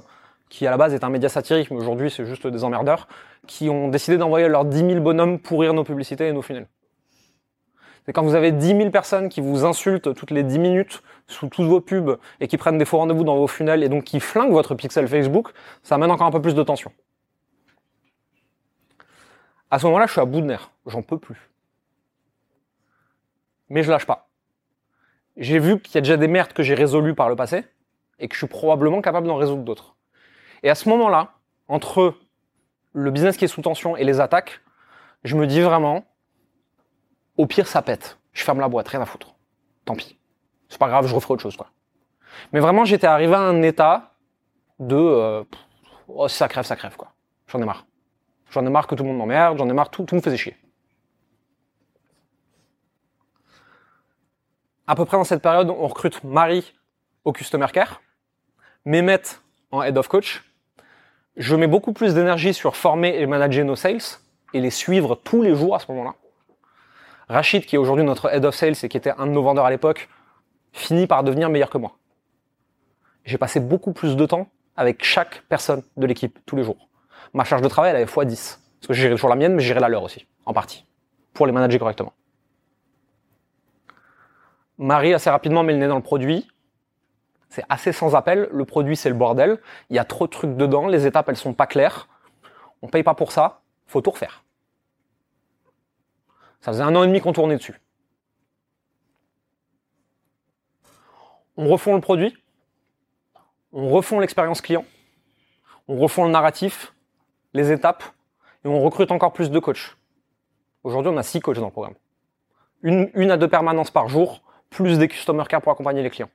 qui 0.49 0.65
à 0.67 0.71
la 0.71 0.77
base 0.77 0.93
est 0.93 1.03
un 1.03 1.09
média 1.09 1.29
satirique, 1.29 1.71
mais 1.71 1.77
aujourd'hui 1.77 2.09
c'est 2.09 2.25
juste 2.25 2.47
des 2.47 2.63
emmerdeurs, 2.63 3.07
qui 3.47 3.69
ont 3.69 3.89
décidé 3.89 4.17
d'envoyer 4.17 4.47
leurs 4.47 4.65
10 4.65 4.77
000 4.77 4.99
bonhommes 5.01 5.39
pourrir 5.39 5.73
nos 5.73 5.83
publicités 5.83 6.27
et 6.27 6.33
nos 6.33 6.41
funnels. 6.41 6.67
C'est 8.05 8.13
quand 8.13 8.23
vous 8.23 8.35
avez 8.35 8.51
10 8.51 8.67
000 8.67 8.89
personnes 8.91 9.29
qui 9.29 9.41
vous 9.41 9.65
insultent 9.65 10.13
toutes 10.13 10.29
les 10.29 10.43
10 10.43 10.59
minutes 10.59 11.01
sous 11.27 11.47
tous 11.47 11.63
vos 11.63 11.81
pubs 11.81 12.17
et 12.39 12.47
qui 12.47 12.57
prennent 12.57 12.77
des 12.77 12.85
faux 12.85 12.97
rendez-vous 12.97 13.23
dans 13.23 13.35
vos 13.35 13.47
funnels 13.47 13.83
et 13.83 13.89
donc 13.89 14.03
qui 14.03 14.19
flinguent 14.19 14.51
votre 14.51 14.75
pixel 14.75 15.07
Facebook, 15.07 15.49
ça 15.81 15.95
amène 15.95 16.11
encore 16.11 16.27
un 16.27 16.31
peu 16.31 16.41
plus 16.41 16.53
de 16.53 16.61
tension. 16.61 16.91
À 19.75 19.79
ce 19.79 19.87
moment-là, 19.87 20.05
je 20.05 20.13
suis 20.13 20.21
à 20.21 20.25
bout 20.25 20.39
de 20.39 20.45
nerfs. 20.45 20.71
J'en 20.85 21.01
peux 21.01 21.19
plus. 21.19 21.51
Mais 23.67 23.83
je 23.83 23.91
lâche 23.91 24.05
pas. 24.05 24.29
J'ai 25.35 25.59
vu 25.59 25.81
qu'il 25.81 25.95
y 25.95 25.97
a 25.97 26.01
déjà 26.01 26.15
des 26.15 26.29
merdes 26.29 26.53
que 26.53 26.63
j'ai 26.63 26.75
résolues 26.75 27.13
par 27.13 27.27
le 27.27 27.35
passé 27.35 27.65
et 28.17 28.29
que 28.29 28.35
je 28.35 28.37
suis 28.37 28.47
probablement 28.47 29.01
capable 29.01 29.27
d'en 29.27 29.35
résoudre 29.35 29.63
d'autres. 29.63 29.97
Et 30.63 30.69
à 30.69 30.75
ce 30.75 30.87
moment-là, 30.87 31.33
entre 31.67 32.15
le 32.93 33.11
business 33.11 33.35
qui 33.35 33.43
est 33.43 33.49
sous 33.49 33.61
tension 33.61 33.97
et 33.97 34.05
les 34.05 34.21
attaques, 34.21 34.61
je 35.25 35.35
me 35.35 35.45
dis 35.45 35.59
vraiment, 35.59 36.05
au 37.35 37.45
pire, 37.45 37.67
ça 37.67 37.81
pète. 37.81 38.17
Je 38.31 38.45
ferme 38.45 38.61
la 38.61 38.69
boîte, 38.69 38.87
rien 38.87 39.01
à 39.01 39.05
foutre. 39.05 39.35
Tant 39.83 39.97
pis. 39.97 40.17
C'est 40.69 40.79
pas 40.79 40.87
grave, 40.87 41.05
je 41.05 41.13
referai 41.13 41.33
autre 41.33 41.43
chose, 41.43 41.57
quoi. 41.57 41.67
Mais 42.53 42.61
vraiment, 42.61 42.85
j'étais 42.85 43.07
arrivé 43.07 43.33
à 43.33 43.41
un 43.41 43.61
état 43.61 44.13
de, 44.79 44.95
euh, 44.95 45.43
oh, 46.07 46.29
ça 46.29 46.47
crève, 46.47 46.63
ça 46.63 46.77
crève. 46.77 46.95
J'en 47.47 47.61
ai 47.61 47.65
marre. 47.65 47.85
J'en 48.55 48.65
ai 48.65 48.69
marre 48.69 48.87
que 48.87 48.95
tout 48.95 49.03
le 49.03 49.09
monde 49.09 49.17
m'emmerde, 49.17 49.57
j'en 49.57 49.67
ai 49.67 49.73
marre, 49.73 49.89
tout, 49.89 50.05
tout 50.05 50.15
me 50.15 50.21
faisait 50.21 50.37
chier. 50.37 50.55
À 54.87 54.95
peu 54.95 55.03
près 55.03 55.17
dans 55.17 55.25
cette 55.25 55.41
période, 55.41 55.69
on 55.69 55.87
recrute 55.87 56.23
Marie 56.23 56.73
au 57.25 57.33
Customer 57.33 57.67
Care, 57.73 58.01
Mehmet 58.85 59.23
en 59.71 59.83
Head 59.83 59.97
of 59.97 60.07
Coach. 60.07 60.41
Je 61.35 61.53
mets 61.57 61.67
beaucoup 61.67 61.91
plus 61.91 62.13
d'énergie 62.13 62.53
sur 62.53 62.77
former 62.77 63.19
et 63.19 63.25
manager 63.25 63.65
nos 63.65 63.75
sales 63.75 63.99
et 64.53 64.61
les 64.61 64.69
suivre 64.69 65.15
tous 65.15 65.41
les 65.41 65.53
jours 65.53 65.75
à 65.75 65.79
ce 65.79 65.91
moment-là. 65.91 66.15
Rachid, 67.27 67.65
qui 67.65 67.75
est 67.75 67.79
aujourd'hui 67.79 68.05
notre 68.05 68.33
Head 68.33 68.45
of 68.45 68.55
Sales 68.55 68.77
et 68.83 68.87
qui 68.87 68.95
était 68.95 69.11
un 69.17 69.27
de 69.27 69.31
nos 69.31 69.43
vendeurs 69.43 69.65
à 69.65 69.69
l'époque, 69.69 70.07
finit 70.71 71.07
par 71.07 71.25
devenir 71.25 71.49
meilleur 71.49 71.69
que 71.69 71.77
moi. 71.77 71.97
J'ai 73.25 73.37
passé 73.37 73.59
beaucoup 73.59 73.91
plus 73.91 74.15
de 74.15 74.25
temps 74.25 74.47
avec 74.77 75.03
chaque 75.03 75.41
personne 75.49 75.83
de 75.97 76.05
l'équipe 76.05 76.39
tous 76.45 76.55
les 76.55 76.63
jours. 76.63 76.87
Ma 77.35 77.43
charge 77.43 77.61
de 77.61 77.67
travail, 77.67 77.89
elle 77.89 77.97
avait 77.97 78.05
x10. 78.05 78.59
Parce 78.79 78.87
que 78.87 78.93
je 78.93 79.01
gérais 79.01 79.15
toujours 79.15 79.29
la 79.29 79.35
mienne, 79.35 79.55
mais 79.55 79.61
je 79.61 79.67
gérais 79.67 79.81
la 79.81 79.89
leur 79.89 80.03
aussi, 80.03 80.25
en 80.45 80.53
partie, 80.53 80.85
pour 81.33 81.45
les 81.45 81.51
manager 81.51 81.79
correctement. 81.79 82.13
Marie, 84.77 85.13
assez 85.13 85.29
rapidement, 85.29 85.61
met 85.61 85.73
le 85.73 85.79
nez 85.79 85.87
dans 85.89 85.97
le 85.97 86.01
produit. 86.01 86.47
C'est 87.49 87.65
assez 87.67 87.91
sans 87.91 88.15
appel. 88.15 88.47
Le 88.53 88.63
produit, 88.63 88.95
c'est 88.95 89.09
le 89.09 89.15
bordel. 89.15 89.59
Il 89.89 89.97
y 89.97 89.99
a 89.99 90.05
trop 90.05 90.27
de 90.27 90.31
trucs 90.31 90.55
dedans. 90.55 90.87
Les 90.87 91.07
étapes, 91.07 91.27
elles 91.27 91.35
sont 91.35 91.53
pas 91.53 91.67
claires. 91.67 92.07
On 92.81 92.87
paye 92.87 93.03
pas 93.03 93.15
pour 93.15 93.33
ça. 93.33 93.59
Faut 93.85 93.99
tout 93.99 94.11
refaire. 94.11 94.45
Ça 96.61 96.71
faisait 96.71 96.83
un 96.83 96.95
an 96.95 97.03
et 97.03 97.07
demi 97.07 97.19
qu'on 97.19 97.33
tournait 97.33 97.57
dessus. 97.57 97.81
On 101.57 101.67
refond 101.67 101.95
le 101.95 102.01
produit. 102.01 102.33
On 103.73 103.89
refond 103.89 104.21
l'expérience 104.21 104.61
client. 104.61 104.85
On 105.89 105.97
refond 105.97 106.23
le 106.23 106.31
narratif, 106.31 106.94
les 107.55 107.71
étapes, 107.71 108.03
et 108.65 108.67
on 108.67 108.81
recrute 108.83 109.11
encore 109.11 109.31
plus 109.31 109.49
de 109.49 109.59
coachs. 109.59 109.95
Aujourd'hui, 110.83 111.11
on 111.11 111.17
a 111.17 111.23
six 111.23 111.39
coachs 111.39 111.57
dans 111.57 111.65
le 111.65 111.71
programme. 111.71 111.95
Une, 112.83 113.31
à 113.31 113.37
deux 113.37 113.47
permanences 113.47 113.89
par 113.89 114.09
jour, 114.09 114.43
plus 114.69 114.99
des 114.99 115.07
customer 115.07 115.43
care 115.47 115.61
pour 115.61 115.71
accompagner 115.71 116.03
les 116.03 116.09
clients. 116.09 116.29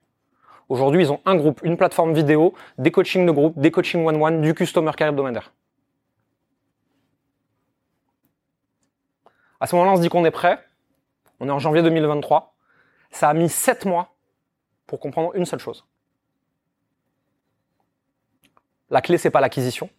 Aujourd'hui, 0.70 1.02
ils 1.02 1.12
ont 1.12 1.20
un 1.26 1.36
groupe, 1.36 1.60
une 1.62 1.76
plateforme 1.76 2.14
vidéo, 2.14 2.54
des 2.78 2.90
coachings 2.90 3.26
de 3.26 3.32
groupe, 3.32 3.58
des 3.58 3.70
coachings 3.70 4.04
one-one, 4.04 4.40
du 4.40 4.54
customer 4.54 4.92
care 4.96 5.08
hebdomadaire. 5.08 5.52
À 9.60 9.66
ce 9.66 9.76
moment-là, 9.76 9.92
on 9.92 9.96
se 9.96 10.02
dit 10.02 10.08
qu'on 10.08 10.24
est 10.24 10.30
prêt. 10.30 10.58
On 11.38 11.48
est 11.48 11.52
en 11.52 11.58
janvier 11.58 11.82
2023. 11.82 12.54
Ça 13.10 13.28
a 13.28 13.34
mis 13.34 13.50
sept 13.50 13.84
mois 13.84 14.14
pour 14.86 15.00
comprendre 15.00 15.34
une 15.34 15.44
seule 15.44 15.60
chose. 15.60 15.84
La 18.88 19.02
clé, 19.02 19.18
c'est 19.18 19.30
pas 19.30 19.40
l'acquisition. 19.40 19.90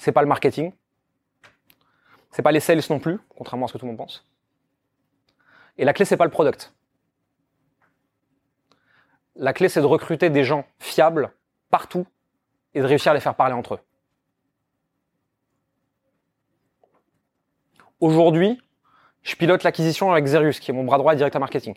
C'est 0.00 0.12
pas 0.12 0.22
le 0.22 0.28
marketing. 0.28 0.72
C'est 2.30 2.40
pas 2.40 2.52
les 2.52 2.60
sales 2.60 2.80
non 2.88 2.98
plus, 2.98 3.18
contrairement 3.36 3.66
à 3.66 3.68
ce 3.68 3.74
que 3.74 3.78
tout 3.78 3.84
le 3.84 3.90
monde 3.90 3.98
pense. 3.98 4.26
Et 5.76 5.84
la 5.84 5.92
clé, 5.92 6.06
c'est 6.06 6.16
pas 6.16 6.24
le 6.24 6.30
product. 6.30 6.72
La 9.36 9.52
clé, 9.52 9.68
c'est 9.68 9.82
de 9.82 9.86
recruter 9.86 10.30
des 10.30 10.42
gens 10.42 10.64
fiables 10.78 11.34
partout 11.68 12.06
et 12.72 12.80
de 12.80 12.86
réussir 12.86 13.12
à 13.12 13.14
les 13.14 13.20
faire 13.20 13.34
parler 13.34 13.52
entre 13.52 13.74
eux. 13.74 13.78
Aujourd'hui, 18.00 18.58
je 19.20 19.36
pilote 19.36 19.64
l'acquisition 19.64 20.12
avec 20.12 20.24
Xerius, 20.24 20.60
qui 20.60 20.70
est 20.70 20.74
mon 20.74 20.84
bras 20.84 20.96
droit 20.96 21.14
direct 21.14 21.36
à 21.36 21.40
marketing. 21.40 21.76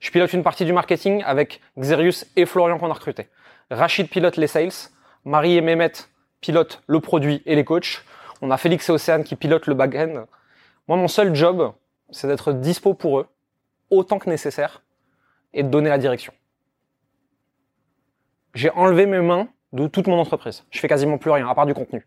Je 0.00 0.10
pilote 0.10 0.34
une 0.34 0.42
partie 0.42 0.66
du 0.66 0.74
marketing 0.74 1.22
avec 1.24 1.62
Xerius 1.78 2.26
et 2.36 2.44
Florian 2.44 2.78
qu'on 2.78 2.90
a 2.90 2.94
recruté. 2.94 3.30
Rachid 3.70 4.10
pilote 4.10 4.36
les 4.36 4.48
sales, 4.48 4.90
Marie 5.24 5.56
et 5.56 5.62
Mehmet 5.62 5.92
pilotent 6.40 6.82
le 6.86 7.00
produit 7.00 7.42
et 7.46 7.54
les 7.54 7.64
coachs. 7.64 8.04
On 8.40 8.50
a 8.50 8.56
Félix 8.56 8.88
et 8.88 8.92
Océane 8.92 9.24
qui 9.24 9.36
pilotent 9.36 9.66
le 9.66 9.74
back-end. 9.74 10.26
Moi, 10.86 10.96
mon 10.96 11.08
seul 11.08 11.34
job, 11.34 11.72
c'est 12.10 12.26
d'être 12.28 12.52
dispo 12.52 12.94
pour 12.94 13.20
eux, 13.20 13.26
autant 13.90 14.18
que 14.18 14.30
nécessaire, 14.30 14.82
et 15.52 15.62
de 15.62 15.68
donner 15.68 15.90
la 15.90 15.98
direction 15.98 16.32
j'ai 18.58 18.70
enlevé 18.70 19.06
mes 19.06 19.20
mains 19.20 19.48
de 19.72 19.86
toute 19.86 20.06
mon 20.06 20.18
entreprise. 20.18 20.64
Je 20.70 20.80
fais 20.80 20.88
quasiment 20.88 21.18
plus 21.18 21.30
rien, 21.30 21.48
à 21.48 21.54
part 21.54 21.66
du 21.66 21.74
contenu. 21.74 22.06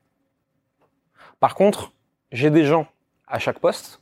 Par 1.40 1.56
contre, 1.56 1.94
j'ai 2.32 2.50
des 2.50 2.66
gens 2.66 2.88
à 3.28 3.40
chaque 3.40 3.60
poste 3.60 4.02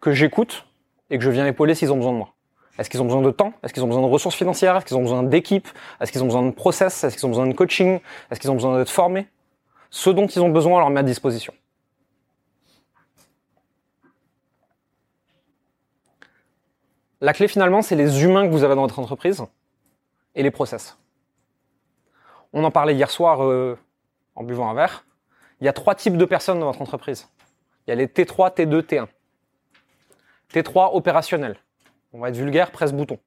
que 0.00 0.12
j'écoute 0.12 0.66
et 1.10 1.18
que 1.18 1.24
je 1.24 1.30
viens 1.30 1.46
épauler 1.46 1.74
s'ils 1.74 1.92
ont 1.92 1.96
besoin 1.96 2.12
de 2.12 2.18
moi. 2.18 2.33
Est-ce 2.78 2.90
qu'ils 2.90 3.00
ont 3.00 3.04
besoin 3.04 3.22
de 3.22 3.30
temps? 3.30 3.52
Est-ce 3.62 3.72
qu'ils 3.72 3.84
ont 3.84 3.86
besoin 3.86 4.02
de 4.02 4.10
ressources 4.10 4.34
financières? 4.34 4.76
Est-ce 4.76 4.86
qu'ils 4.86 4.96
ont 4.96 5.02
besoin 5.02 5.22
d'équipe? 5.22 5.68
Est-ce 6.00 6.10
qu'ils 6.10 6.22
ont 6.22 6.26
besoin 6.26 6.42
de 6.42 6.50
process? 6.50 7.04
Est-ce 7.04 7.16
qu'ils 7.16 7.26
ont 7.26 7.30
besoin 7.30 7.46
de 7.46 7.54
coaching? 7.54 8.00
Est-ce 8.30 8.40
qu'ils 8.40 8.50
ont 8.50 8.54
besoin 8.54 8.78
d'être 8.78 8.90
formés? 8.90 9.28
Ce 9.90 10.10
dont 10.10 10.26
ils 10.26 10.40
ont 10.42 10.48
besoin, 10.48 10.76
on 10.76 10.78
leur 10.80 10.90
met 10.90 11.00
à 11.00 11.04
disposition. 11.04 11.54
La 17.20 17.32
clé 17.32 17.48
finalement, 17.48 17.80
c'est 17.80 17.96
les 17.96 18.24
humains 18.24 18.46
que 18.46 18.52
vous 18.52 18.64
avez 18.64 18.74
dans 18.74 18.82
votre 18.82 18.98
entreprise 18.98 19.44
et 20.34 20.42
les 20.42 20.50
process. 20.50 20.98
On 22.52 22.64
en 22.64 22.70
parlait 22.70 22.94
hier 22.94 23.10
soir 23.10 23.44
euh, 23.44 23.78
en 24.34 24.42
buvant 24.42 24.68
un 24.68 24.74
verre. 24.74 25.04
Il 25.60 25.64
y 25.64 25.68
a 25.68 25.72
trois 25.72 25.94
types 25.94 26.16
de 26.16 26.24
personnes 26.24 26.58
dans 26.60 26.66
votre 26.66 26.82
entreprise. 26.82 27.28
Il 27.86 27.90
y 27.90 27.92
a 27.92 27.96
les 27.96 28.08
T3, 28.08 28.54
T2, 28.54 28.82
T1. 28.82 29.06
T3 30.52 30.90
opérationnel. 30.94 31.56
On 32.14 32.20
va 32.20 32.28
être 32.28 32.36
vulgaire, 32.36 32.70
presse-bouton. 32.70 33.18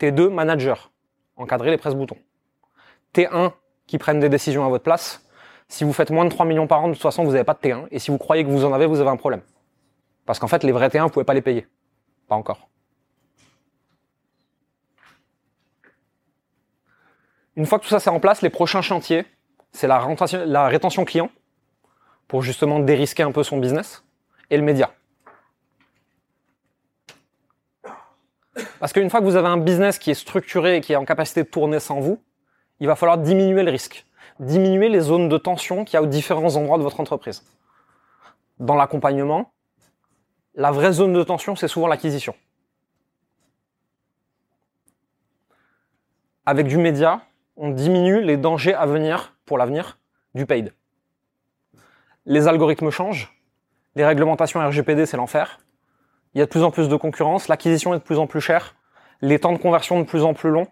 T2 0.00 0.28
manager. 0.28 0.90
Encadrer 1.36 1.70
les 1.70 1.78
presse-boutons. 1.78 2.18
T1 3.14 3.52
qui 3.86 3.96
prennent 3.96 4.18
des 4.18 4.28
décisions 4.28 4.66
à 4.66 4.68
votre 4.68 4.82
place. 4.82 5.24
Si 5.68 5.84
vous 5.84 5.92
faites 5.92 6.10
moins 6.10 6.24
de 6.24 6.30
3 6.30 6.44
millions 6.46 6.66
par 6.66 6.82
an, 6.82 6.88
de 6.88 6.94
toute 6.94 7.02
façon, 7.02 7.22
vous 7.22 7.30
n'avez 7.30 7.44
pas 7.44 7.54
de 7.54 7.60
T1. 7.60 7.86
Et 7.92 8.00
si 8.00 8.10
vous 8.10 8.18
croyez 8.18 8.42
que 8.44 8.50
vous 8.50 8.64
en 8.64 8.72
avez, 8.72 8.86
vous 8.86 9.00
avez 9.00 9.10
un 9.10 9.16
problème. 9.16 9.42
Parce 10.26 10.40
qu'en 10.40 10.48
fait, 10.48 10.64
les 10.64 10.72
vrais 10.72 10.88
T1, 10.88 11.04
vous 11.04 11.10
pouvez 11.10 11.24
pas 11.24 11.32
les 11.32 11.40
payer. 11.40 11.68
Pas 12.26 12.34
encore. 12.34 12.68
Une 17.54 17.66
fois 17.66 17.78
que 17.78 17.84
tout 17.84 17.90
ça 17.90 17.98
c'est 17.98 18.10
en 18.10 18.20
place, 18.20 18.42
les 18.42 18.50
prochains 18.50 18.82
chantiers, 18.82 19.26
c'est 19.72 19.86
la 19.86 20.68
rétention 20.68 21.04
client, 21.04 21.30
pour 22.28 22.42
justement 22.42 22.78
dérisquer 22.78 23.22
un 23.22 23.32
peu 23.32 23.42
son 23.42 23.58
business, 23.58 24.04
et 24.50 24.56
le 24.56 24.62
média. 24.62 24.92
Parce 28.80 28.92
qu'une 28.92 29.10
fois 29.10 29.20
que 29.20 29.24
vous 29.24 29.36
avez 29.36 29.48
un 29.48 29.56
business 29.56 29.98
qui 29.98 30.10
est 30.10 30.14
structuré 30.14 30.76
et 30.76 30.80
qui 30.80 30.92
est 30.92 30.96
en 30.96 31.04
capacité 31.04 31.42
de 31.42 31.48
tourner 31.48 31.80
sans 31.80 32.00
vous, 32.00 32.20
il 32.80 32.86
va 32.86 32.96
falloir 32.96 33.18
diminuer 33.18 33.62
le 33.62 33.70
risque, 33.70 34.06
diminuer 34.40 34.88
les 34.88 35.00
zones 35.00 35.28
de 35.28 35.38
tension 35.38 35.84
qu'il 35.84 35.94
y 35.94 35.96
a 35.96 36.02
aux 36.02 36.06
différents 36.06 36.56
endroits 36.56 36.78
de 36.78 36.82
votre 36.82 37.00
entreprise. 37.00 37.44
Dans 38.58 38.74
l'accompagnement, 38.74 39.52
la 40.54 40.70
vraie 40.70 40.92
zone 40.92 41.12
de 41.12 41.22
tension, 41.22 41.56
c'est 41.56 41.68
souvent 41.68 41.86
l'acquisition. 41.86 42.34
Avec 46.46 46.66
du 46.66 46.78
média, 46.78 47.20
on 47.56 47.70
diminue 47.70 48.22
les 48.22 48.36
dangers 48.36 48.74
à 48.74 48.86
venir 48.86 49.34
pour 49.44 49.58
l'avenir 49.58 49.98
du 50.34 50.46
paid. 50.46 50.72
Les 52.24 52.48
algorithmes 52.48 52.90
changent, 52.90 53.34
les 53.96 54.04
réglementations 54.04 54.60
RGPD 54.60 55.06
c'est 55.06 55.16
l'enfer, 55.16 55.60
il 56.34 56.38
y 56.38 56.42
a 56.42 56.44
de 56.44 56.50
plus 56.50 56.62
en 56.62 56.70
plus 56.70 56.88
de 56.88 56.96
concurrence, 56.96 57.48
l'acquisition 57.48 57.94
est 57.94 57.98
de 57.98 58.02
plus 58.02 58.18
en 58.18 58.26
plus 58.26 58.40
chère, 58.40 58.74
les 59.20 59.38
temps 59.38 59.52
de 59.52 59.58
conversion 59.58 59.98
de 59.98 60.04
plus 60.04 60.22
en 60.22 60.34
plus 60.34 60.50
longs, 60.50 60.68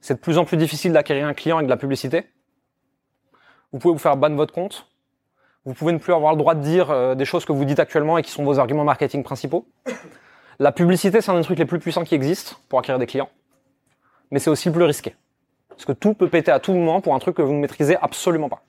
c'est 0.00 0.14
de 0.14 0.20
plus 0.20 0.38
en 0.38 0.44
plus 0.44 0.56
difficile 0.56 0.92
d'acquérir 0.92 1.26
un 1.26 1.34
client 1.34 1.56
avec 1.56 1.66
de 1.66 1.70
la 1.70 1.76
publicité. 1.76 2.26
Vous 3.72 3.78
pouvez 3.78 3.92
vous 3.92 3.98
faire 3.98 4.16
ban 4.16 4.34
votre 4.34 4.54
compte, 4.54 4.86
vous 5.64 5.74
pouvez 5.74 5.92
ne 5.92 5.98
plus 5.98 6.14
avoir 6.14 6.32
le 6.32 6.38
droit 6.38 6.54
de 6.54 6.62
dire 6.62 6.90
euh, 6.90 7.14
des 7.14 7.24
choses 7.24 7.44
que 7.44 7.52
vous 7.52 7.64
dites 7.64 7.78
actuellement 7.78 8.16
et 8.16 8.22
qui 8.22 8.30
sont 8.30 8.44
vos 8.44 8.58
arguments 8.58 8.84
marketing 8.84 9.22
principaux. 9.22 9.66
La 10.58 10.72
publicité, 10.72 11.20
c'est 11.20 11.30
un 11.30 11.38
des 11.38 11.44
trucs 11.44 11.58
les 11.58 11.66
plus 11.66 11.78
puissants 11.78 12.04
qui 12.04 12.14
existent 12.14 12.56
pour 12.68 12.78
acquérir 12.78 12.98
des 12.98 13.06
clients, 13.06 13.30
mais 14.30 14.38
c'est 14.38 14.50
aussi 14.50 14.68
le 14.68 14.74
plus 14.74 14.84
risqué. 14.84 15.14
Parce 15.68 15.84
que 15.84 15.92
tout 15.92 16.14
peut 16.14 16.28
péter 16.28 16.50
à 16.50 16.60
tout 16.60 16.72
moment 16.72 17.00
pour 17.00 17.14
un 17.14 17.18
truc 17.18 17.36
que 17.36 17.42
vous 17.42 17.52
ne 17.52 17.60
maîtrisez 17.60 17.96
absolument 17.96 18.48
pas. 18.48 18.62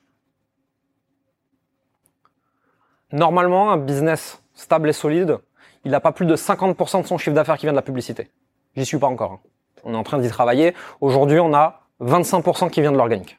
Normalement, 3.10 3.70
un 3.70 3.76
business 3.76 4.42
stable 4.54 4.88
et 4.88 4.94
solide, 4.94 5.38
il 5.84 5.90
n'a 5.90 6.00
pas 6.00 6.12
plus 6.12 6.26
de 6.26 6.36
50% 6.36 7.02
de 7.02 7.06
son 7.06 7.18
chiffre 7.18 7.34
d'affaires 7.34 7.56
qui 7.56 7.66
vient 7.66 7.72
de 7.72 7.76
la 7.76 7.82
publicité. 7.82 8.30
J'y 8.76 8.84
suis 8.84 8.98
pas 8.98 9.08
encore. 9.08 9.32
hein. 9.32 9.40
On 9.84 9.94
est 9.94 9.96
en 9.96 10.02
train 10.04 10.18
d'y 10.18 10.28
travailler. 10.28 10.74
Aujourd'hui, 11.00 11.40
on 11.40 11.52
a 11.54 11.80
25% 12.00 12.70
qui 12.70 12.80
vient 12.80 12.92
de 12.92 12.96
l'organique. 12.96 13.38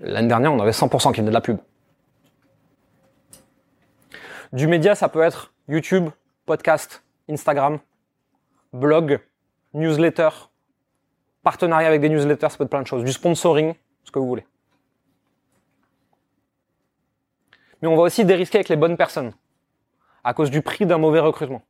L'année 0.00 0.28
dernière, 0.28 0.52
on 0.52 0.60
avait 0.60 0.72
100% 0.72 1.12
qui 1.12 1.20
venait 1.20 1.30
de 1.30 1.34
la 1.34 1.40
pub. 1.40 1.58
Du 4.52 4.66
média, 4.66 4.94
ça 4.94 5.08
peut 5.08 5.22
être 5.22 5.54
YouTube, 5.68 6.10
podcast, 6.46 7.02
Instagram, 7.28 7.78
blog, 8.72 9.20
newsletter, 9.72 10.28
partenariat 11.42 11.88
avec 11.88 12.00
des 12.00 12.08
newsletters, 12.08 12.50
ça 12.50 12.56
peut 12.58 12.64
être 12.64 12.70
plein 12.70 12.82
de 12.82 12.86
choses. 12.86 13.04
Du 13.04 13.12
sponsoring, 13.12 13.74
ce 14.04 14.10
que 14.10 14.18
vous 14.18 14.26
voulez. 14.28 14.46
Mais 17.80 17.88
on 17.88 17.96
va 17.96 18.02
aussi 18.02 18.24
dérisquer 18.24 18.58
avec 18.58 18.68
les 18.68 18.76
bonnes 18.76 18.96
personnes, 18.96 19.32
à 20.24 20.34
cause 20.34 20.50
du 20.50 20.62
prix 20.62 20.86
d'un 20.86 20.98
mauvais 20.98 21.20
recrutement. 21.20 21.62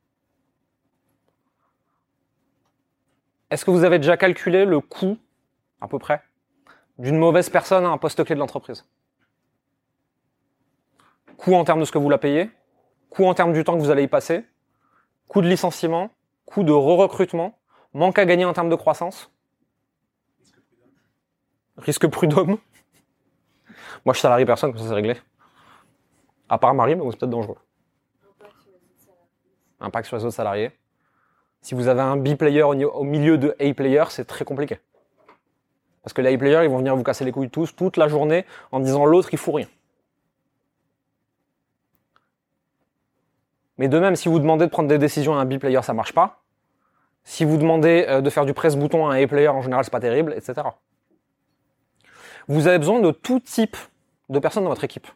Est-ce 3.51 3.65
que 3.65 3.71
vous 3.71 3.85
avez 3.85 3.99
déjà 3.99 4.17
calculé 4.17 4.65
le 4.65 4.81
coût, 4.81 5.19
à 5.81 5.89
peu 5.89 5.99
près, 5.99 6.23
d'une 6.99 7.19
mauvaise 7.19 7.51
personne 7.51 7.85
à 7.85 7.89
un 7.89 7.99
poste 7.99 8.25
clé 8.25 8.35
de 8.35 8.41
l'entreprise? 8.41 8.87
Coût 11.37 11.55
en 11.55 11.65
termes 11.65 11.81
de 11.81 11.85
ce 11.85 11.93
que 11.93 11.99
vous 11.99 12.09
la 12.09 12.19
payez, 12.19 12.51
coût 13.11 13.27
en 13.27 13.35
termes 13.35 13.53
du 13.53 13.65
temps 13.65 13.75
que 13.75 13.81
vous 13.81 13.91
allez 13.91 14.05
y 14.05 14.09
passer, 14.09 14.45
coût 15.29 15.43
de 15.43 15.49
licenciement, 15.49 16.11
coût 16.47 16.63
de 16.63 16.73
re-recrutement, 16.73 17.59
manque 17.93 18.19
à 18.19 18.25
gagner 18.25 18.45
en 18.45 18.53
termes 18.53 18.71
de 18.71 18.77
croissance, 18.77 19.31
risque 21.77 22.07
prud'homme? 22.07 22.59
Moi, 24.05 24.15
je 24.15 24.21
salarie 24.21 24.45
personne, 24.45 24.73
comme 24.73 24.81
ça 24.81 24.89
c'est 24.89 24.95
réglé. 24.95 25.17
À 26.49 26.59
part 26.59 26.75
Marie, 26.75 26.95
mais 26.95 27.03
c'est 27.11 27.19
peut-être 27.19 27.31
dangereux. 27.31 27.59
Impact 29.81 30.07
sur 30.07 30.17
les 30.17 30.25
autres 30.25 30.35
salariés. 30.35 30.71
Si 31.61 31.75
vous 31.75 31.89
avez 31.89 32.03
un 32.03 32.17
B-player 32.17 32.63
au 32.63 33.05
milieu 33.05 33.39
de 33.39 33.57
A-player, 33.59 34.05
c'est 34.11 34.27
très 34.27 34.45
compliqué. 34.45 34.79
Parce 36.03 36.13
que 36.13 36.21
les 36.21 36.35
A-players, 36.35 36.65
ils 36.65 36.71
vont 36.71 36.79
venir 36.79 36.95
vous 36.95 37.03
casser 37.03 37.25
les 37.25 37.33
couilles 37.33 37.49
tous, 37.49 37.75
toute 37.75 37.97
la 37.97 38.09
journée, 38.09 38.45
en 38.71 38.81
disant 38.81 39.07
l'autre, 39.07 39.31
il 39.33 39.39
fout 39.39 39.55
rien. 39.55 39.67
Mais 43.79 43.89
de 43.89 43.99
même, 43.99 44.15
si 44.15 44.29
vous 44.29 44.39
demandez 44.39 44.67
de 44.67 44.71
prendre 44.71 44.89
des 44.89 44.99
décisions 44.99 45.35
à 45.35 45.41
un 45.41 45.47
B-player, 45.47 45.81
ça 45.83 45.95
marche 45.95 46.13
pas. 46.13 46.43
Si 47.25 47.45
vous 47.45 47.57
demandez 47.57 48.05
euh, 48.09 48.21
de 48.21 48.31
faire 48.31 48.45
du 48.45 48.53
presse-bouton 48.53 49.07
à 49.07 49.15
un 49.15 49.23
A-player, 49.23 49.49
en 49.49 49.63
général, 49.63 49.85
c'est 49.85 49.91
pas 49.91 50.01
terrible, 50.01 50.35
etc. 50.37 50.69
Vous 52.47 52.67
avez 52.67 52.79
besoin 52.79 53.01
de 53.01 53.11
tout 53.11 53.41
type 53.41 53.77
de 54.29 54.39
personnes 54.39 54.65
dans 54.65 54.71
votre 54.71 54.85
équipe. 54.85 55.07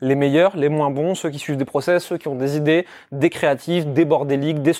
Les 0.00 0.14
meilleurs, 0.14 0.56
les 0.56 0.68
moins 0.68 0.90
bons, 0.90 1.14
ceux 1.14 1.30
qui 1.30 1.38
suivent 1.38 1.56
des 1.56 1.64
process, 1.64 2.04
ceux 2.04 2.18
qui 2.18 2.28
ont 2.28 2.36
des 2.36 2.56
idées, 2.56 2.86
des 3.10 3.30
créatifs, 3.30 3.86
des 3.86 4.04
bordéliques, 4.04 4.62
des. 4.62 4.72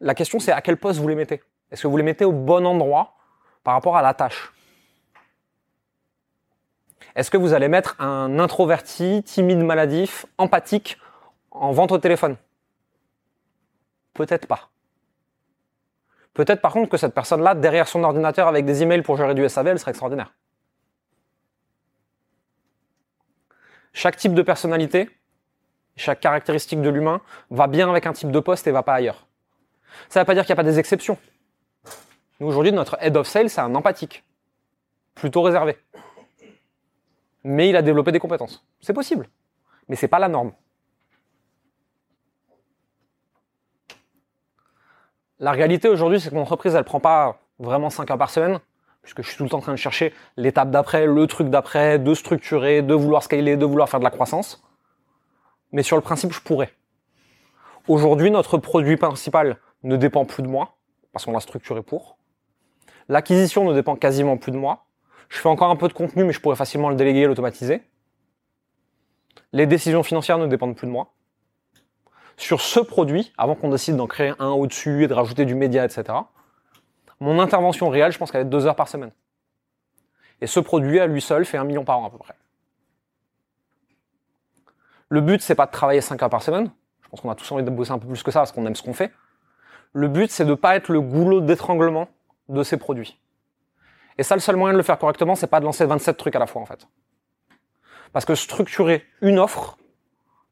La 0.00 0.14
question, 0.14 0.38
c'est 0.38 0.52
à 0.52 0.60
quel 0.62 0.76
poste 0.76 1.00
vous 1.00 1.08
les 1.08 1.14
mettez? 1.14 1.42
Est-ce 1.70 1.82
que 1.82 1.88
vous 1.88 1.96
les 1.96 2.02
mettez 2.02 2.24
au 2.24 2.32
bon 2.32 2.66
endroit 2.66 3.14
par 3.62 3.74
rapport 3.74 3.96
à 3.96 4.02
la 4.02 4.14
tâche? 4.14 4.52
Est-ce 7.14 7.30
que 7.30 7.36
vous 7.36 7.52
allez 7.52 7.68
mettre 7.68 7.94
un 8.00 8.38
introverti, 8.38 9.22
timide, 9.22 9.58
maladif, 9.58 10.24
empathique 10.38 10.98
en 11.50 11.72
vente 11.72 11.92
au 11.92 11.98
téléphone? 11.98 12.36
Peut-être 14.14 14.46
pas. 14.46 14.70
Peut-être 16.34 16.62
par 16.62 16.72
contre 16.72 16.88
que 16.88 16.96
cette 16.96 17.14
personne-là, 17.14 17.54
derrière 17.54 17.86
son 17.86 18.02
ordinateur 18.04 18.48
avec 18.48 18.64
des 18.64 18.82
emails 18.82 19.02
pour 19.02 19.16
gérer 19.16 19.34
du 19.34 19.46
SAV, 19.46 19.68
elle 19.68 19.78
serait 19.78 19.90
extraordinaire. 19.90 20.32
Chaque 23.92 24.16
type 24.16 24.34
de 24.34 24.42
personnalité, 24.42 25.10
chaque 25.96 26.20
caractéristique 26.20 26.80
de 26.80 26.88
l'humain 26.88 27.20
va 27.50 27.66
bien 27.66 27.88
avec 27.90 28.06
un 28.06 28.12
type 28.12 28.30
de 28.30 28.40
poste 28.40 28.66
et 28.66 28.70
va 28.70 28.82
pas 28.82 28.94
ailleurs. 28.94 29.26
Ça 30.08 30.20
ne 30.20 30.22
veut 30.22 30.26
pas 30.26 30.34
dire 30.34 30.44
qu'il 30.44 30.54
n'y 30.54 30.60
a 30.60 30.62
pas 30.62 30.68
des 30.68 30.78
exceptions. 30.78 31.18
Nous, 32.40 32.46
aujourd'hui, 32.46 32.72
notre 32.72 32.96
head 33.00 33.16
of 33.16 33.26
sales, 33.26 33.50
c'est 33.50 33.60
un 33.60 33.74
empathique. 33.74 34.24
Plutôt 35.14 35.42
réservé. 35.42 35.76
Mais 37.44 37.68
il 37.68 37.76
a 37.76 37.82
développé 37.82 38.12
des 38.12 38.18
compétences. 38.18 38.64
C'est 38.80 38.94
possible. 38.94 39.28
Mais 39.88 39.96
c'est 39.96 40.08
pas 40.08 40.18
la 40.18 40.28
norme. 40.28 40.52
La 45.38 45.52
réalité 45.52 45.88
aujourd'hui, 45.88 46.20
c'est 46.20 46.30
que 46.30 46.34
mon 46.34 46.42
entreprise, 46.42 46.74
elle 46.74 46.84
prend 46.84 47.00
pas 47.00 47.40
vraiment 47.58 47.90
5 47.90 48.10
heures 48.10 48.18
par 48.18 48.30
semaine, 48.30 48.60
puisque 49.02 49.22
je 49.22 49.28
suis 49.28 49.36
tout 49.36 49.44
le 49.44 49.50
temps 49.50 49.58
en 49.58 49.62
train 49.62 49.72
de 49.72 49.76
chercher 49.78 50.14
l'étape 50.36 50.70
d'après, 50.70 51.06
le 51.06 51.26
truc 51.26 51.48
d'après, 51.48 51.98
de 51.98 52.14
structurer, 52.14 52.82
de 52.82 52.94
vouloir 52.94 53.22
scaler, 53.22 53.56
de 53.56 53.66
vouloir 53.66 53.88
faire 53.88 54.00
de 54.00 54.04
la 54.04 54.10
croissance. 54.10 54.64
Mais 55.72 55.82
sur 55.82 55.96
le 55.96 56.02
principe, 56.02 56.32
je 56.32 56.40
pourrais. 56.40 56.72
Aujourd'hui, 57.88 58.30
notre 58.30 58.58
produit 58.58 58.96
principal 58.96 59.58
ne 59.82 59.96
dépend 59.96 60.24
plus 60.24 60.42
de 60.42 60.48
moi, 60.48 60.76
parce 61.12 61.24
qu'on 61.24 61.32
l'a 61.32 61.40
structuré 61.40 61.82
pour. 61.82 62.16
L'acquisition 63.08 63.64
ne 63.64 63.74
dépend 63.74 63.96
quasiment 63.96 64.36
plus 64.36 64.52
de 64.52 64.56
moi. 64.56 64.84
Je 65.28 65.38
fais 65.38 65.48
encore 65.48 65.70
un 65.70 65.76
peu 65.76 65.88
de 65.88 65.92
contenu, 65.92 66.24
mais 66.24 66.32
je 66.32 66.40
pourrais 66.40 66.56
facilement 66.56 66.88
le 66.88 66.94
déléguer 66.94 67.20
et 67.20 67.26
l'automatiser. 67.26 67.82
Les 69.52 69.66
décisions 69.66 70.02
financières 70.02 70.38
ne 70.38 70.46
dépendent 70.46 70.76
plus 70.76 70.86
de 70.86 70.92
moi. 70.92 71.12
Sur 72.36 72.60
ce 72.60 72.80
produit, 72.80 73.32
avant 73.36 73.54
qu'on 73.54 73.70
décide 73.70 73.96
d'en 73.96 74.06
créer 74.06 74.32
un 74.38 74.50
au-dessus 74.50 75.04
et 75.04 75.08
de 75.08 75.14
rajouter 75.14 75.44
du 75.44 75.54
média, 75.54 75.84
etc., 75.84 76.04
mon 77.22 77.38
intervention 77.38 77.88
réelle, 77.88 78.10
je 78.10 78.18
pense 78.18 78.32
qu'elle 78.32 78.42
être 78.42 78.50
deux 78.50 78.66
heures 78.66 78.76
par 78.76 78.88
semaine. 78.88 79.12
Et 80.40 80.48
ce 80.48 80.58
produit, 80.58 80.98
à 80.98 81.06
lui 81.06 81.20
seul, 81.20 81.44
fait 81.44 81.56
un 81.56 81.64
million 81.64 81.84
par 81.84 81.98
an 82.00 82.06
à 82.06 82.10
peu 82.10 82.18
près. 82.18 82.34
Le 85.08 85.20
but, 85.20 85.40
c'est 85.40 85.54
pas 85.54 85.66
de 85.66 85.70
travailler 85.70 86.00
5 86.00 86.20
heures 86.20 86.30
par 86.30 86.42
semaine. 86.42 86.70
Je 87.02 87.08
pense 87.08 87.20
qu'on 87.20 87.30
a 87.30 87.34
tous 87.36 87.50
envie 87.52 87.62
de 87.62 87.70
bosser 87.70 87.92
un 87.92 87.98
peu 87.98 88.08
plus 88.08 88.22
que 88.24 88.32
ça 88.32 88.40
parce 88.40 88.50
qu'on 88.50 88.66
aime 88.66 88.74
ce 88.74 88.82
qu'on 88.82 88.92
fait. 88.92 89.12
Le 89.92 90.08
but, 90.08 90.30
c'est 90.30 90.44
de 90.44 90.54
pas 90.54 90.74
être 90.74 90.88
le 90.88 91.00
goulot 91.00 91.40
d'étranglement 91.40 92.08
de 92.48 92.62
ces 92.64 92.76
produits. 92.76 93.20
Et 94.18 94.24
ça, 94.24 94.34
le 94.34 94.40
seul 94.40 94.56
moyen 94.56 94.72
de 94.72 94.78
le 94.78 94.82
faire 94.82 94.98
correctement, 94.98 95.36
c'est 95.36 95.46
pas 95.46 95.60
de 95.60 95.64
lancer 95.64 95.86
27 95.86 96.16
trucs 96.16 96.34
à 96.34 96.40
la 96.40 96.46
fois, 96.46 96.60
en 96.60 96.66
fait. 96.66 96.88
Parce 98.12 98.24
que 98.24 98.34
structurer 98.34 99.04
une 99.20 99.38
offre 99.38 99.78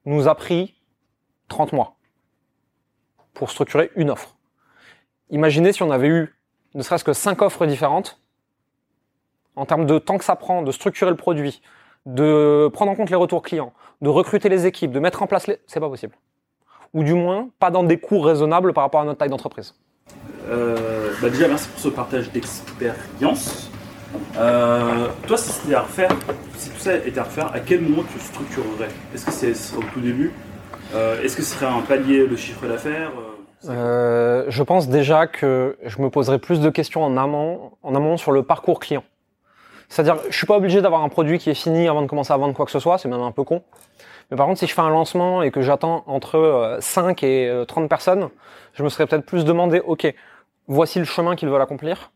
nous 0.04 0.28
a 0.28 0.34
pris 0.36 0.80
30 1.48 1.72
mois 1.72 1.96
pour 3.34 3.50
structurer 3.50 3.90
une 3.96 4.10
offre. 4.10 4.36
Imaginez 5.30 5.72
si 5.72 5.82
on 5.82 5.90
avait 5.90 6.08
eu 6.08 6.39
ne 6.74 6.82
serait-ce 6.82 7.04
que 7.04 7.12
5 7.12 7.42
offres 7.42 7.66
différentes 7.66 8.20
en 9.56 9.66
termes 9.66 9.86
de 9.86 9.98
temps 9.98 10.18
que 10.18 10.24
ça 10.24 10.36
prend 10.36 10.62
de 10.62 10.72
structurer 10.72 11.10
le 11.10 11.16
produit, 11.16 11.60
de 12.06 12.70
prendre 12.72 12.92
en 12.92 12.94
compte 12.94 13.10
les 13.10 13.16
retours 13.16 13.42
clients, 13.42 13.72
de 14.00 14.08
recruter 14.08 14.48
les 14.48 14.66
équipes, 14.66 14.92
de 14.92 15.00
mettre 15.00 15.22
en 15.22 15.26
place 15.26 15.46
les... 15.46 15.58
C'est 15.66 15.80
pas 15.80 15.88
possible. 15.88 16.14
Ou 16.94 17.04
du 17.04 17.14
moins, 17.14 17.50
pas 17.58 17.70
dans 17.70 17.82
des 17.82 17.98
coûts 17.98 18.20
raisonnables 18.20 18.72
par 18.72 18.84
rapport 18.84 19.00
à 19.00 19.04
notre 19.04 19.18
taille 19.18 19.28
d'entreprise. 19.28 19.74
Euh, 20.48 21.12
bah 21.20 21.30
déjà, 21.30 21.46
merci 21.48 21.68
pour 21.68 21.80
ce 21.80 21.88
partage 21.88 22.30
d'expérience. 22.32 23.70
Euh, 24.36 25.08
toi, 25.26 25.36
si 25.36 25.52
c'était 25.52 25.74
à 25.74 25.82
refaire, 25.82 26.10
si 26.56 26.70
tout 26.70 26.78
ça 26.80 26.96
était 26.96 27.18
à 27.18 27.24
refaire, 27.24 27.52
à 27.54 27.60
quel 27.60 27.82
moment 27.82 28.02
tu 28.12 28.18
structurerais? 28.18 28.88
Est-ce 29.14 29.26
que 29.26 29.32
ce 29.32 29.54
serait 29.54 29.78
au 29.78 29.84
tout 29.92 30.00
début? 30.00 30.32
Euh, 30.94 31.22
Est-ce 31.22 31.36
que 31.36 31.42
ce 31.42 31.54
serait 31.54 31.66
un 31.66 31.82
palier 31.82 32.26
de 32.26 32.34
chiffre 32.34 32.66
d'affaires? 32.66 33.12
Euh, 33.68 34.30
Euh, 34.40 34.44
je 34.48 34.62
pense 34.62 34.88
déjà 34.88 35.26
que 35.26 35.76
je 35.84 36.00
me 36.00 36.10
poserai 36.10 36.38
plus 36.38 36.60
de 36.60 36.70
questions 36.70 37.04
en 37.04 37.16
amont, 37.16 37.72
en 37.82 37.94
amont 37.94 38.16
sur 38.16 38.32
le 38.32 38.42
parcours 38.42 38.80
client. 38.80 39.04
C'est-à-dire, 39.88 40.16
je 40.28 40.36
suis 40.36 40.46
pas 40.46 40.56
obligé 40.56 40.82
d'avoir 40.82 41.02
un 41.02 41.08
produit 41.08 41.38
qui 41.38 41.50
est 41.50 41.54
fini 41.54 41.88
avant 41.88 42.02
de 42.02 42.06
commencer 42.06 42.32
à 42.32 42.36
vendre 42.36 42.54
quoi 42.54 42.64
que 42.64 42.70
ce 42.70 42.78
soit, 42.78 42.98
c'est 42.98 43.08
même 43.08 43.20
un 43.20 43.32
peu 43.32 43.44
con. 43.44 43.62
Mais 44.30 44.36
par 44.36 44.46
contre, 44.46 44.60
si 44.60 44.66
je 44.66 44.74
fais 44.74 44.80
un 44.80 44.90
lancement 44.90 45.42
et 45.42 45.50
que 45.50 45.62
j'attends 45.62 46.04
entre 46.06 46.36
euh, 46.36 46.80
5 46.80 47.22
et 47.24 47.48
euh, 47.48 47.64
30 47.64 47.88
personnes, 47.88 48.28
je 48.74 48.84
me 48.84 48.88
serais 48.88 49.06
peut-être 49.06 49.26
plus 49.26 49.44
demandé, 49.44 49.80
ok, 49.80 50.14
voici 50.68 51.00
le 51.00 51.04
chemin 51.04 51.34
qu'ils 51.34 51.48
veulent 51.48 51.60
accomplir, 51.60 52.12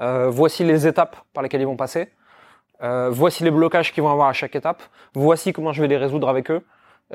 euh, 0.00 0.28
voici 0.28 0.64
les 0.64 0.86
étapes 0.86 1.16
par 1.32 1.42
lesquelles 1.42 1.62
ils 1.62 1.66
vont 1.66 1.76
passer, 1.76 2.10
euh, 2.82 3.08
voici 3.10 3.42
les 3.42 3.50
blocages 3.50 3.92
qu'ils 3.92 4.02
vont 4.02 4.10
avoir 4.10 4.28
à 4.28 4.34
chaque 4.34 4.54
étape, 4.54 4.82
voici 5.14 5.52
comment 5.54 5.72
je 5.72 5.80
vais 5.80 5.88
les 5.88 5.96
résoudre 5.96 6.28
avec 6.28 6.50
eux, 6.50 6.62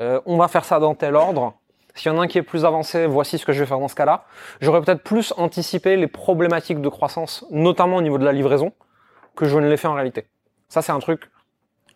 euh, 0.00 0.20
on 0.26 0.36
va 0.36 0.48
faire 0.48 0.64
ça 0.64 0.80
dans 0.80 0.94
tel 0.96 1.14
ordre, 1.14 1.54
s'il 1.94 2.12
y 2.12 2.14
en 2.14 2.18
a 2.18 2.24
un 2.24 2.26
qui 2.26 2.38
est 2.38 2.42
plus 2.42 2.64
avancé, 2.64 3.06
voici 3.06 3.38
ce 3.38 3.44
que 3.44 3.52
je 3.52 3.60
vais 3.60 3.66
faire 3.66 3.78
dans 3.78 3.88
ce 3.88 3.94
cas-là. 3.94 4.24
J'aurais 4.60 4.80
peut-être 4.80 5.02
plus 5.02 5.34
anticipé 5.36 5.96
les 5.96 6.06
problématiques 6.06 6.80
de 6.80 6.88
croissance, 6.88 7.44
notamment 7.50 7.96
au 7.96 8.02
niveau 8.02 8.18
de 8.18 8.24
la 8.24 8.32
livraison, 8.32 8.72
que 9.36 9.46
je 9.46 9.58
ne 9.58 9.68
l'ai 9.68 9.76
fait 9.76 9.88
en 9.88 9.94
réalité. 9.94 10.26
Ça, 10.68 10.82
c'est 10.82 10.92
un 10.92 11.00
truc. 11.00 11.30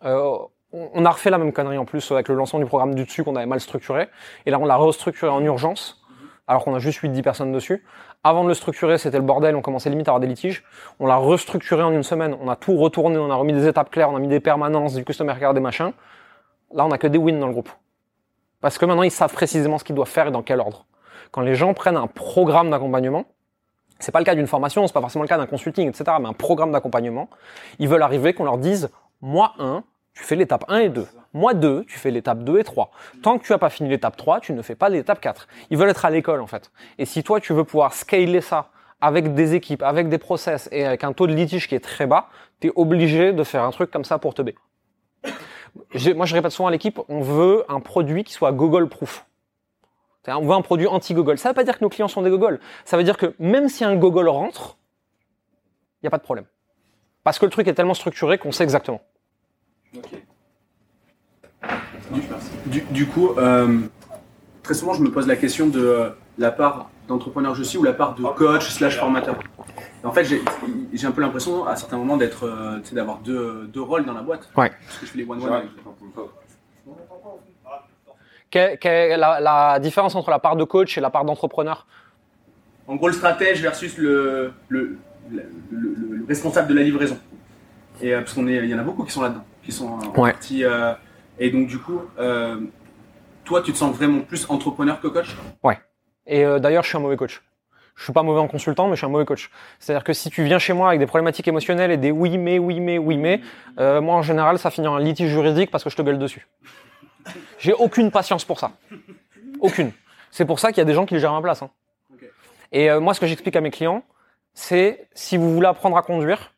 euh, 0.03 0.37
on 0.71 1.05
a 1.05 1.09
refait 1.09 1.29
la 1.29 1.37
même 1.37 1.53
connerie 1.53 1.77
en 1.77 1.85
plus 1.85 2.11
avec 2.11 2.27
le 2.27 2.35
lancement 2.35 2.59
du 2.59 2.65
programme 2.65 2.95
du 2.95 3.05
dessus 3.05 3.23
qu'on 3.23 3.37
avait 3.37 3.45
mal 3.45 3.61
structuré. 3.61 4.09
Et 4.45 4.51
là, 4.51 4.59
on 4.59 4.65
l'a 4.65 4.75
restructuré 4.75 5.31
en 5.31 5.41
urgence, 5.41 6.01
alors 6.47 6.65
qu'on 6.65 6.75
a 6.75 6.79
juste 6.79 6.99
8-10 6.99 7.21
personnes 7.21 7.51
dessus. 7.53 7.85
Avant 8.23 8.43
de 8.43 8.49
le 8.49 8.53
structurer, 8.53 8.97
c'était 8.97 9.17
le 9.17 9.23
bordel, 9.23 9.55
on 9.55 9.61
commençait 9.61 9.89
limite 9.89 10.07
à 10.07 10.11
avoir 10.11 10.19
des 10.19 10.27
litiges. 10.27 10.63
On 10.99 11.07
l'a 11.07 11.15
restructuré 11.15 11.81
en 11.81 11.91
une 11.91 12.03
semaine, 12.03 12.35
on 12.41 12.49
a 12.49 12.55
tout 12.55 12.75
retourné, 12.75 13.17
on 13.17 13.31
a 13.31 13.35
remis 13.35 13.53
des 13.53 13.67
étapes 13.67 13.89
claires, 13.89 14.09
on 14.09 14.15
a 14.15 14.19
mis 14.19 14.27
des 14.27 14.39
permanences, 14.39 14.95
du 14.95 15.05
customer 15.05 15.35
care, 15.39 15.53
des 15.53 15.61
machins. 15.61 15.93
Là, 16.73 16.85
on 16.85 16.91
a 16.91 16.97
que 16.97 17.07
des 17.07 17.17
wins 17.17 17.39
dans 17.39 17.47
le 17.47 17.53
groupe. 17.53 17.69
Parce 18.65 18.79
que 18.79 18.85
maintenant, 18.85 19.03
ils 19.03 19.11
savent 19.11 19.31
précisément 19.31 19.77
ce 19.77 19.83
qu'ils 19.83 19.93
doivent 19.93 20.09
faire 20.09 20.25
et 20.25 20.31
dans 20.31 20.41
quel 20.41 20.59
ordre. 20.59 20.87
Quand 21.29 21.41
les 21.41 21.53
gens 21.53 21.75
prennent 21.75 21.97
un 21.97 22.07
programme 22.07 22.71
d'accompagnement, 22.71 23.25
c'est 23.99 24.11
pas 24.11 24.17
le 24.17 24.25
cas 24.25 24.33
d'une 24.33 24.47
formation, 24.47 24.87
c'est 24.87 24.93
pas 24.93 25.01
forcément 25.01 25.21
le 25.21 25.27
cas 25.27 25.37
d'un 25.37 25.45
consulting, 25.45 25.87
etc., 25.87 26.17
mais 26.19 26.27
un 26.29 26.33
programme 26.33 26.71
d'accompagnement, 26.71 27.29
ils 27.77 27.87
veulent 27.87 28.01
arriver 28.01 28.33
qu'on 28.33 28.43
leur 28.43 28.57
dise, 28.57 28.89
mois 29.21 29.53
1, 29.59 29.83
Tu 30.15 30.23
fais 30.23 30.35
l'étape 30.35 30.65
1 30.67 30.79
et 30.79 30.89
2. 30.89 31.07
Moi 31.35 31.53
2, 31.53 31.85
tu 31.85 31.99
fais 31.99 32.09
l'étape 32.09 32.39
2 32.39 32.57
et 32.57 32.63
3. 32.63 32.89
Tant 33.21 33.37
que 33.37 33.45
tu 33.45 33.51
n'as 33.51 33.59
pas 33.59 33.69
fini 33.69 33.87
l'étape 33.87 34.17
3, 34.17 34.39
tu 34.39 34.51
ne 34.51 34.63
fais 34.63 34.73
pas 34.73 34.89
l'étape 34.89 35.21
4. 35.21 35.47
Ils 35.69 35.77
veulent 35.77 35.89
être 35.89 36.03
à 36.03 36.09
l'école 36.09 36.41
en 36.41 36.47
fait. 36.47 36.71
Et 36.97 37.05
si 37.05 37.21
toi 37.21 37.39
tu 37.39 37.53
veux 37.53 37.65
pouvoir 37.65 37.93
scaler 37.93 38.41
ça 38.41 38.69
avec 38.99 39.35
des 39.35 39.53
équipes, 39.53 39.83
avec 39.83 40.09
des 40.09 40.17
process 40.17 40.69
et 40.71 40.87
avec 40.87 41.03
un 41.03 41.13
taux 41.13 41.27
de 41.27 41.35
litige 41.35 41.67
qui 41.67 41.75
est 41.75 41.83
très 41.83 42.07
bas, 42.07 42.29
tu 42.61 42.69
es 42.69 42.71
obligé 42.75 43.31
de 43.31 43.43
faire 43.43 43.63
un 43.63 43.69
truc 43.69 43.91
comme 43.91 44.05
ça 44.05 44.17
pour 44.17 44.33
te 44.33 44.41
B. 44.41 44.49
Moi 46.15 46.25
je 46.25 46.33
répète 46.33 46.51
souvent 46.51 46.67
à 46.67 46.71
l'équipe, 46.71 46.99
on 47.09 47.21
veut 47.21 47.63
un 47.69 47.79
produit 47.79 48.23
qui 48.23 48.33
soit 48.33 48.51
Google 48.51 48.87
proof. 48.87 49.25
On 50.27 50.41
veut 50.41 50.53
un 50.53 50.61
produit 50.61 50.87
anti-Google. 50.87 51.37
Ça 51.37 51.49
ne 51.49 51.51
veut 51.51 51.55
pas 51.55 51.63
dire 51.63 51.77
que 51.77 51.83
nos 51.83 51.89
clients 51.89 52.07
sont 52.07 52.21
des 52.21 52.29
Google. 52.29 52.59
Ça 52.83 52.97
veut 52.97 53.03
dire 53.03 53.17
que 53.17 53.35
même 53.37 53.69
si 53.69 53.83
un 53.83 53.95
Google 53.95 54.27
rentre, 54.27 54.77
il 56.01 56.05
n'y 56.05 56.07
a 56.07 56.11
pas 56.11 56.17
de 56.17 56.23
problème. 56.23 56.45
Parce 57.23 57.39
que 57.39 57.45
le 57.45 57.51
truc 57.51 57.67
est 57.67 57.73
tellement 57.73 57.93
structuré 57.93 58.37
qu'on 58.37 58.51
sait 58.51 58.63
exactement. 58.63 59.01
Du, 62.65 62.81
du 62.81 63.07
coup, 63.07 63.31
euh, 63.37 63.79
très 64.63 64.73
souvent, 64.73 64.93
je 64.93 65.01
me 65.01 65.11
pose 65.11 65.27
la 65.27 65.35
question 65.35 65.67
de 65.67 65.79
euh, 65.79 66.09
la 66.37 66.51
part 66.51 66.89
d'entrepreneur 67.07 67.55
je 67.55 67.63
suis 67.63 67.77
ou 67.77 67.83
la 67.83 67.93
part 67.93 68.15
de 68.15 68.23
coach 68.23 68.69
slash 68.69 68.97
formateur. 68.97 69.37
En 70.03 70.11
fait, 70.11 70.23
j'ai 70.23 71.07
un 71.07 71.11
peu 71.11 71.21
l'impression 71.21 71.65
à 71.65 71.75
certains 71.75 71.97
moments 71.97 72.17
d'être, 72.17 72.45
euh, 72.45 72.79
d'avoir 72.91 73.17
deux, 73.19 73.67
deux 73.73 73.81
rôles 73.81 74.05
dans 74.05 74.13
la 74.13 74.21
boîte. 74.21 74.49
Ouais. 74.55 74.71
Parce 74.85 74.99
que 74.99 75.05
je 75.05 75.11
fais 75.11 75.17
les 75.19 75.25
one 75.25 75.41
one. 75.43 75.69
Quelle, 78.51 78.77
quelle 78.77 79.11
est 79.11 79.17
la, 79.17 79.39
la 79.39 79.79
différence 79.79 80.15
entre 80.15 80.29
la 80.29 80.39
part 80.39 80.55
de 80.55 80.63
coach 80.63 80.97
et 80.97 81.01
la 81.01 81.09
part 81.09 81.25
d'entrepreneur? 81.25 81.87
En 82.87 82.95
gros, 82.95 83.07
le 83.07 83.13
stratège 83.13 83.61
versus 83.61 83.97
le, 83.97 84.53
le, 84.69 84.97
le, 85.31 85.43
le- 85.71 85.95
le- 86.09 86.15
le 86.17 86.25
responsable 86.27 86.67
de 86.69 86.75
la 86.75 86.83
livraison. 86.83 87.17
Et 88.01 88.13
euh, 88.13 88.19
parce 88.19 88.33
qu'on 88.33 88.47
est, 88.47 88.57
il 88.57 88.69
y 88.69 88.75
en 88.75 88.79
a 88.79 88.83
beaucoup 88.83 89.03
qui 89.03 89.11
sont 89.11 89.23
là-dedans, 89.23 89.43
qui 89.63 89.71
sont 89.71 89.87
en 89.87 90.21
Ouais. 90.21 90.31
partie. 90.31 90.63
euh, 90.63 90.93
et 91.39 91.49
donc, 91.49 91.67
du 91.67 91.79
coup, 91.79 92.01
euh, 92.19 92.57
toi, 93.43 93.61
tu 93.61 93.71
te 93.73 93.77
sens 93.77 93.95
vraiment 93.95 94.21
plus 94.21 94.45
entrepreneur 94.49 95.01
que 95.01 95.07
coach? 95.07 95.35
Et 96.27 96.43
euh, 96.45 96.59
d'ailleurs, 96.59 96.83
je 96.83 96.89
suis 96.89 96.97
un 96.97 97.01
mauvais 97.01 97.17
coach. 97.17 97.41
Je 97.95 98.03
suis 98.03 98.13
pas 98.13 98.23
mauvais 98.23 98.41
en 98.41 98.47
consultant, 98.47 98.87
mais 98.87 98.95
je 98.95 98.97
suis 98.97 99.05
un 99.05 99.09
mauvais 99.09 99.25
coach. 99.25 99.49
C'est-à-dire 99.79 100.03
que 100.03 100.11
si 100.11 100.29
tu 100.29 100.43
viens 100.43 100.59
chez 100.59 100.73
moi 100.73 100.89
avec 100.89 100.99
des 100.99 101.05
problématiques 101.05 101.47
émotionnelles 101.47 101.91
et 101.91 101.97
des 101.97 102.11
oui 102.11 102.37
mais, 102.37 102.59
oui 102.59 102.81
mais, 102.81 102.97
oui 102.97 103.15
mais, 103.15 103.39
euh, 103.79 104.01
moi 104.01 104.15
en 104.15 104.21
général, 104.21 104.59
ça 104.59 104.69
finit 104.69 104.87
en 104.87 104.97
litige 104.97 105.29
juridique 105.29 105.71
parce 105.71 105.83
que 105.83 105.89
je 105.89 105.95
te 105.95 106.01
gueule 106.01 106.19
dessus. 106.19 106.45
J'ai 107.57 107.73
aucune 107.73 108.11
patience 108.11 108.43
pour 108.43 108.59
ça. 108.59 108.71
Aucune. 109.61 109.91
C'est 110.29 110.45
pour 110.45 110.59
ça 110.59 110.69
qu'il 110.69 110.79
y 110.79 110.81
a 110.81 110.85
des 110.85 110.93
gens 110.93 111.05
qui 111.05 111.13
le 111.13 111.19
gèrent 111.21 111.31
à 111.31 111.35
ma 111.35 111.41
place. 111.41 111.61
hein. 111.61 111.69
Et 112.71 112.91
euh, 112.91 112.99
moi, 112.99 113.13
ce 113.13 113.21
que 113.21 113.27
j'explique 113.27 113.55
à 113.55 113.61
mes 113.61 113.71
clients, 113.71 114.03
c'est 114.53 115.07
si 115.13 115.37
vous 115.37 115.53
voulez 115.53 115.67
apprendre 115.67 115.95
à 115.95 116.01
conduire, 116.01 116.51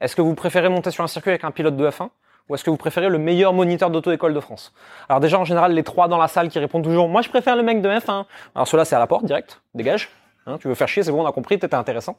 est-ce 0.00 0.16
que 0.16 0.22
vous 0.22 0.34
préférez 0.34 0.70
monter 0.70 0.90
sur 0.90 1.04
un 1.04 1.08
circuit 1.08 1.30
avec 1.30 1.44
un 1.44 1.50
pilote 1.50 1.76
de 1.76 1.88
F1 1.90 2.08
ou 2.50 2.54
est-ce 2.56 2.64
que 2.64 2.70
vous 2.70 2.76
préférez 2.76 3.08
le 3.08 3.18
meilleur 3.18 3.52
moniteur 3.52 3.90
d'auto-école 3.90 4.34
de 4.34 4.40
France? 4.40 4.72
Alors 5.08 5.20
déjà, 5.20 5.38
en 5.38 5.44
général, 5.44 5.72
les 5.72 5.84
trois 5.84 6.08
dans 6.08 6.18
la 6.18 6.26
salle 6.26 6.48
qui 6.48 6.58
répondent 6.58 6.82
toujours 6.82 7.08
«Moi, 7.08 7.22
je 7.22 7.28
préfère 7.28 7.54
le 7.54 7.62
mec 7.62 7.80
de 7.80 7.88
F1». 7.88 8.24
Alors 8.56 8.66
ceux-là, 8.66 8.84
c'est 8.84 8.96
à 8.96 8.98
la 8.98 9.06
porte, 9.06 9.24
direct, 9.24 9.62
dégage. 9.72 10.10
Hein, 10.46 10.58
tu 10.58 10.66
veux 10.66 10.74
faire 10.74 10.88
chier, 10.88 11.04
c'est 11.04 11.12
bon, 11.12 11.22
on 11.22 11.26
a 11.26 11.32
compris, 11.32 11.60
t'étais 11.60 11.76
intéressant. 11.76 12.16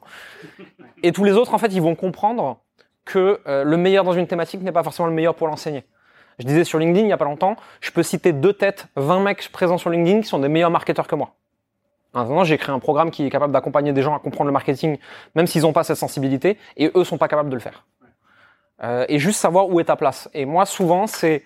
Et 1.02 1.12
tous 1.12 1.24
les 1.24 1.32
autres, 1.32 1.52
en 1.52 1.58
fait, 1.58 1.74
ils 1.74 1.82
vont 1.82 1.94
comprendre 1.94 2.60
que 3.04 3.40
euh, 3.46 3.62
le 3.62 3.76
meilleur 3.76 4.04
dans 4.04 4.14
une 4.14 4.26
thématique 4.26 4.62
n'est 4.62 4.72
pas 4.72 4.82
forcément 4.82 5.06
le 5.06 5.14
meilleur 5.14 5.34
pour 5.34 5.48
l'enseigner. 5.48 5.84
Je 6.38 6.46
disais 6.46 6.64
sur 6.64 6.78
LinkedIn 6.78 7.06
il 7.06 7.10
y 7.10 7.12
a 7.12 7.18
pas 7.18 7.26
longtemps, 7.26 7.56
je 7.82 7.90
peux 7.90 8.02
citer 8.02 8.32
deux 8.32 8.54
têtes, 8.54 8.86
20 8.96 9.20
mecs 9.20 9.52
présents 9.52 9.76
sur 9.76 9.90
LinkedIn 9.90 10.22
qui 10.22 10.28
sont 10.28 10.38
des 10.38 10.48
meilleurs 10.48 10.70
marketeurs 10.70 11.06
que 11.06 11.14
moi. 11.14 11.34
Maintenant, 12.14 12.44
j'ai 12.44 12.56
créé 12.56 12.74
un 12.74 12.78
programme 12.78 13.10
qui 13.10 13.26
est 13.26 13.30
capable 13.30 13.52
d'accompagner 13.52 13.92
des 13.92 14.00
gens 14.00 14.14
à 14.14 14.18
comprendre 14.18 14.46
le 14.46 14.52
marketing, 14.52 14.96
même 15.34 15.46
s'ils 15.46 15.62
n'ont 15.62 15.74
pas 15.74 15.84
cette 15.84 15.98
sensibilité, 15.98 16.58
et 16.78 16.90
eux 16.94 17.04
sont 17.04 17.18
pas 17.18 17.28
capables 17.28 17.50
de 17.50 17.54
le 17.54 17.60
faire. 17.60 17.84
Euh, 18.82 19.04
et 19.08 19.18
juste 19.18 19.38
savoir 19.38 19.68
où 19.68 19.78
est 19.80 19.84
ta 19.84 19.96
place. 19.96 20.28
Et 20.34 20.44
moi, 20.44 20.66
souvent, 20.66 21.06
c'est, 21.06 21.44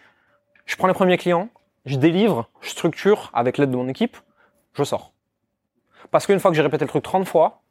je 0.65 0.77
prends 0.77 0.89
les 0.89 0.95
premiers 0.95 1.19
clients, 1.19 1.49
je 1.85 1.97
délivre, 1.97 2.49
je 2.61 2.71
structure 2.71 3.31
avec 3.35 3.59
l'aide 3.59 3.71
de 3.71 3.77
mon 3.77 3.89
équipe, 3.89 4.17
je 4.75 4.85
sors. 4.85 5.13
Parce 6.11 6.27
qu'une 6.27 6.41
fois 6.41 6.51
que 6.51 6.57
j'ai 6.57 6.63
répété 6.63 6.85
le 6.85 6.89
truc 6.89 7.03
30 7.03 7.27
fois, 7.27 7.63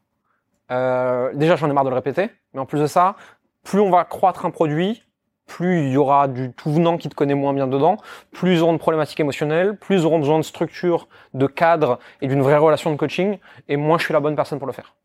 euh, 0.71 1.31
déjà 1.33 1.55
j'en 1.55 1.69
ai 1.69 1.73
marre 1.73 1.83
de 1.83 1.89
le 1.89 1.95
répéter, 1.95 2.29
mais 2.53 2.59
en 2.59 2.65
plus 2.65 2.79
de 2.79 2.87
ça, 2.87 3.15
plus 3.63 3.79
on 3.79 3.89
va 3.89 4.03
croître 4.03 4.45
un 4.45 4.51
produit, 4.51 5.03
plus 5.47 5.87
il 5.87 5.91
y 5.91 5.97
aura 5.97 6.27
du 6.27 6.51
tout 6.53 6.71
venant 6.71 6.97
qui 6.97 7.09
te 7.09 7.15
connaît 7.15 7.35
moins 7.35 7.53
bien 7.53 7.67
dedans, 7.67 7.97
plus 8.31 8.55
ils 8.55 8.61
auront 8.61 8.73
de 8.73 8.77
problématiques 8.77 9.19
émotionnelles, 9.19 9.77
plus 9.77 10.01
ils 10.01 10.05
auront 10.05 10.19
besoin 10.19 10.37
de 10.37 10.43
structure, 10.43 11.07
de 11.33 11.47
cadre 11.47 11.99
et 12.21 12.27
d'une 12.27 12.41
vraie 12.41 12.57
relation 12.57 12.91
de 12.91 12.97
coaching, 12.97 13.37
et 13.67 13.77
moins 13.77 13.97
je 13.97 14.05
suis 14.05 14.13
la 14.13 14.19
bonne 14.19 14.35
personne 14.35 14.57
pour 14.57 14.67
le 14.67 14.73
faire. 14.73 14.95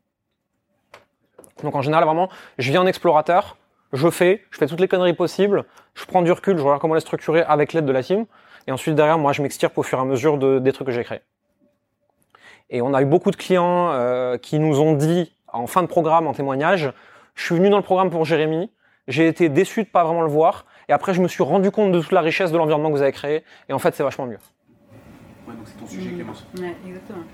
Donc 1.63 1.75
en 1.75 1.83
général, 1.83 2.05
vraiment, 2.05 2.31
je 2.59 2.71
viens 2.71 2.83
en 2.83 2.87
explorateur, 2.87 3.57
je 3.93 4.09
fais, 4.11 4.43
je 4.51 4.59
fais 4.59 4.67
toutes 4.67 4.81
les 4.81 4.89
conneries 4.89 5.15
possibles, 5.15 5.65
je 5.95 6.05
prends 6.05 6.23
du 6.23 6.33
recul, 6.33 6.57
je 6.57 6.63
regarde 6.63 6.81
comment 6.81 6.95
les 6.95 7.01
structurer 7.01 7.43
avec 7.43 7.73
l'aide 7.73 7.87
de 7.87 7.93
la 7.93 8.03
team, 8.03 8.27
et 8.67 8.73
ensuite 8.73 8.95
derrière, 8.95 9.19
moi, 9.19 9.33
je 9.33 9.43
m'extirpe 9.43 9.77
au 9.79 9.83
fur 9.83 9.99
et 9.99 10.03
à 10.03 10.05
mesure 10.05 10.39
de, 10.39 10.59
des 10.59 10.73
trucs 10.73 10.87
que 10.87 10.93
j'ai 10.93 11.05
créés. 11.05 11.23
Et 12.69 12.83
on 12.83 12.95
a 12.95 13.03
eu 13.03 13.05
beaucoup 13.05 13.31
de 13.31 13.37
clients 13.37 13.91
euh, 13.93 14.39
qui 14.39 14.59
nous 14.59 14.81
ont 14.81 14.95
dit 14.95 15.35
en 15.53 15.67
fin 15.67 15.83
de 15.83 15.89
programme, 15.89 16.27
en 16.29 16.33
témoignage, 16.33 16.93
je 17.35 17.45
suis 17.45 17.57
venu 17.57 17.71
dans 17.71 17.79
le 17.79 17.83
programme 17.83 18.11
pour 18.11 18.25
Jérémy, 18.25 18.71
j'ai 19.09 19.27
été 19.27 19.49
déçu 19.49 19.83
de 19.83 19.89
pas 19.89 20.05
vraiment 20.05 20.23
le 20.23 20.29
voir, 20.29 20.67
et 20.89 20.93
après 20.93 21.15
je 21.15 21.21
me 21.21 21.27
suis 21.27 21.43
rendu 21.43 21.71
compte 21.73 21.91
de 21.91 22.01
toute 22.01 22.13
la 22.13 22.21
richesse 22.21 22.53
de 22.53 22.59
l'environnement 22.59 22.91
que 22.91 22.97
vous 22.97 23.03
avez 23.03 23.13
créé, 23.13 23.43
et 23.69 23.73
en 23.73 23.79
fait 23.81 23.95
c'est 23.95 24.05
vachement 24.05 24.27
mieux. 24.27 24.39
Ouais, 25.49 25.55
donc 25.55 25.67
c'est 25.67 25.79
ton 25.79 25.87
sujet. 25.87 26.11
Clémence. 26.11 26.47
Ouais, 26.57 26.77
exactement. 26.87 27.25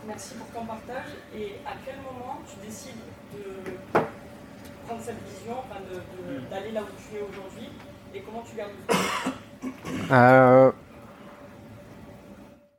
Merci 0.08 0.36
pour 0.36 0.48
ton 0.48 0.65
partage. 0.65 1.15
Et 1.36 1.56
à 1.65 1.72
quel 1.84 1.96
moment 1.96 2.39
tu 2.48 2.63
décides 2.65 2.94
de 3.34 4.00
prendre 4.86 5.02
cette 5.02 5.22
vision, 5.24 5.56
d'aller 6.52 6.72
là 6.72 6.82
où 6.82 6.86
tu 7.10 7.18
es 7.18 7.22
aujourd'hui 7.22 7.70
et 8.13 8.22
comment 8.22 8.44
tu 8.44 8.56
gardes 8.56 8.72
le 8.88 10.13
Euh, 10.13 10.72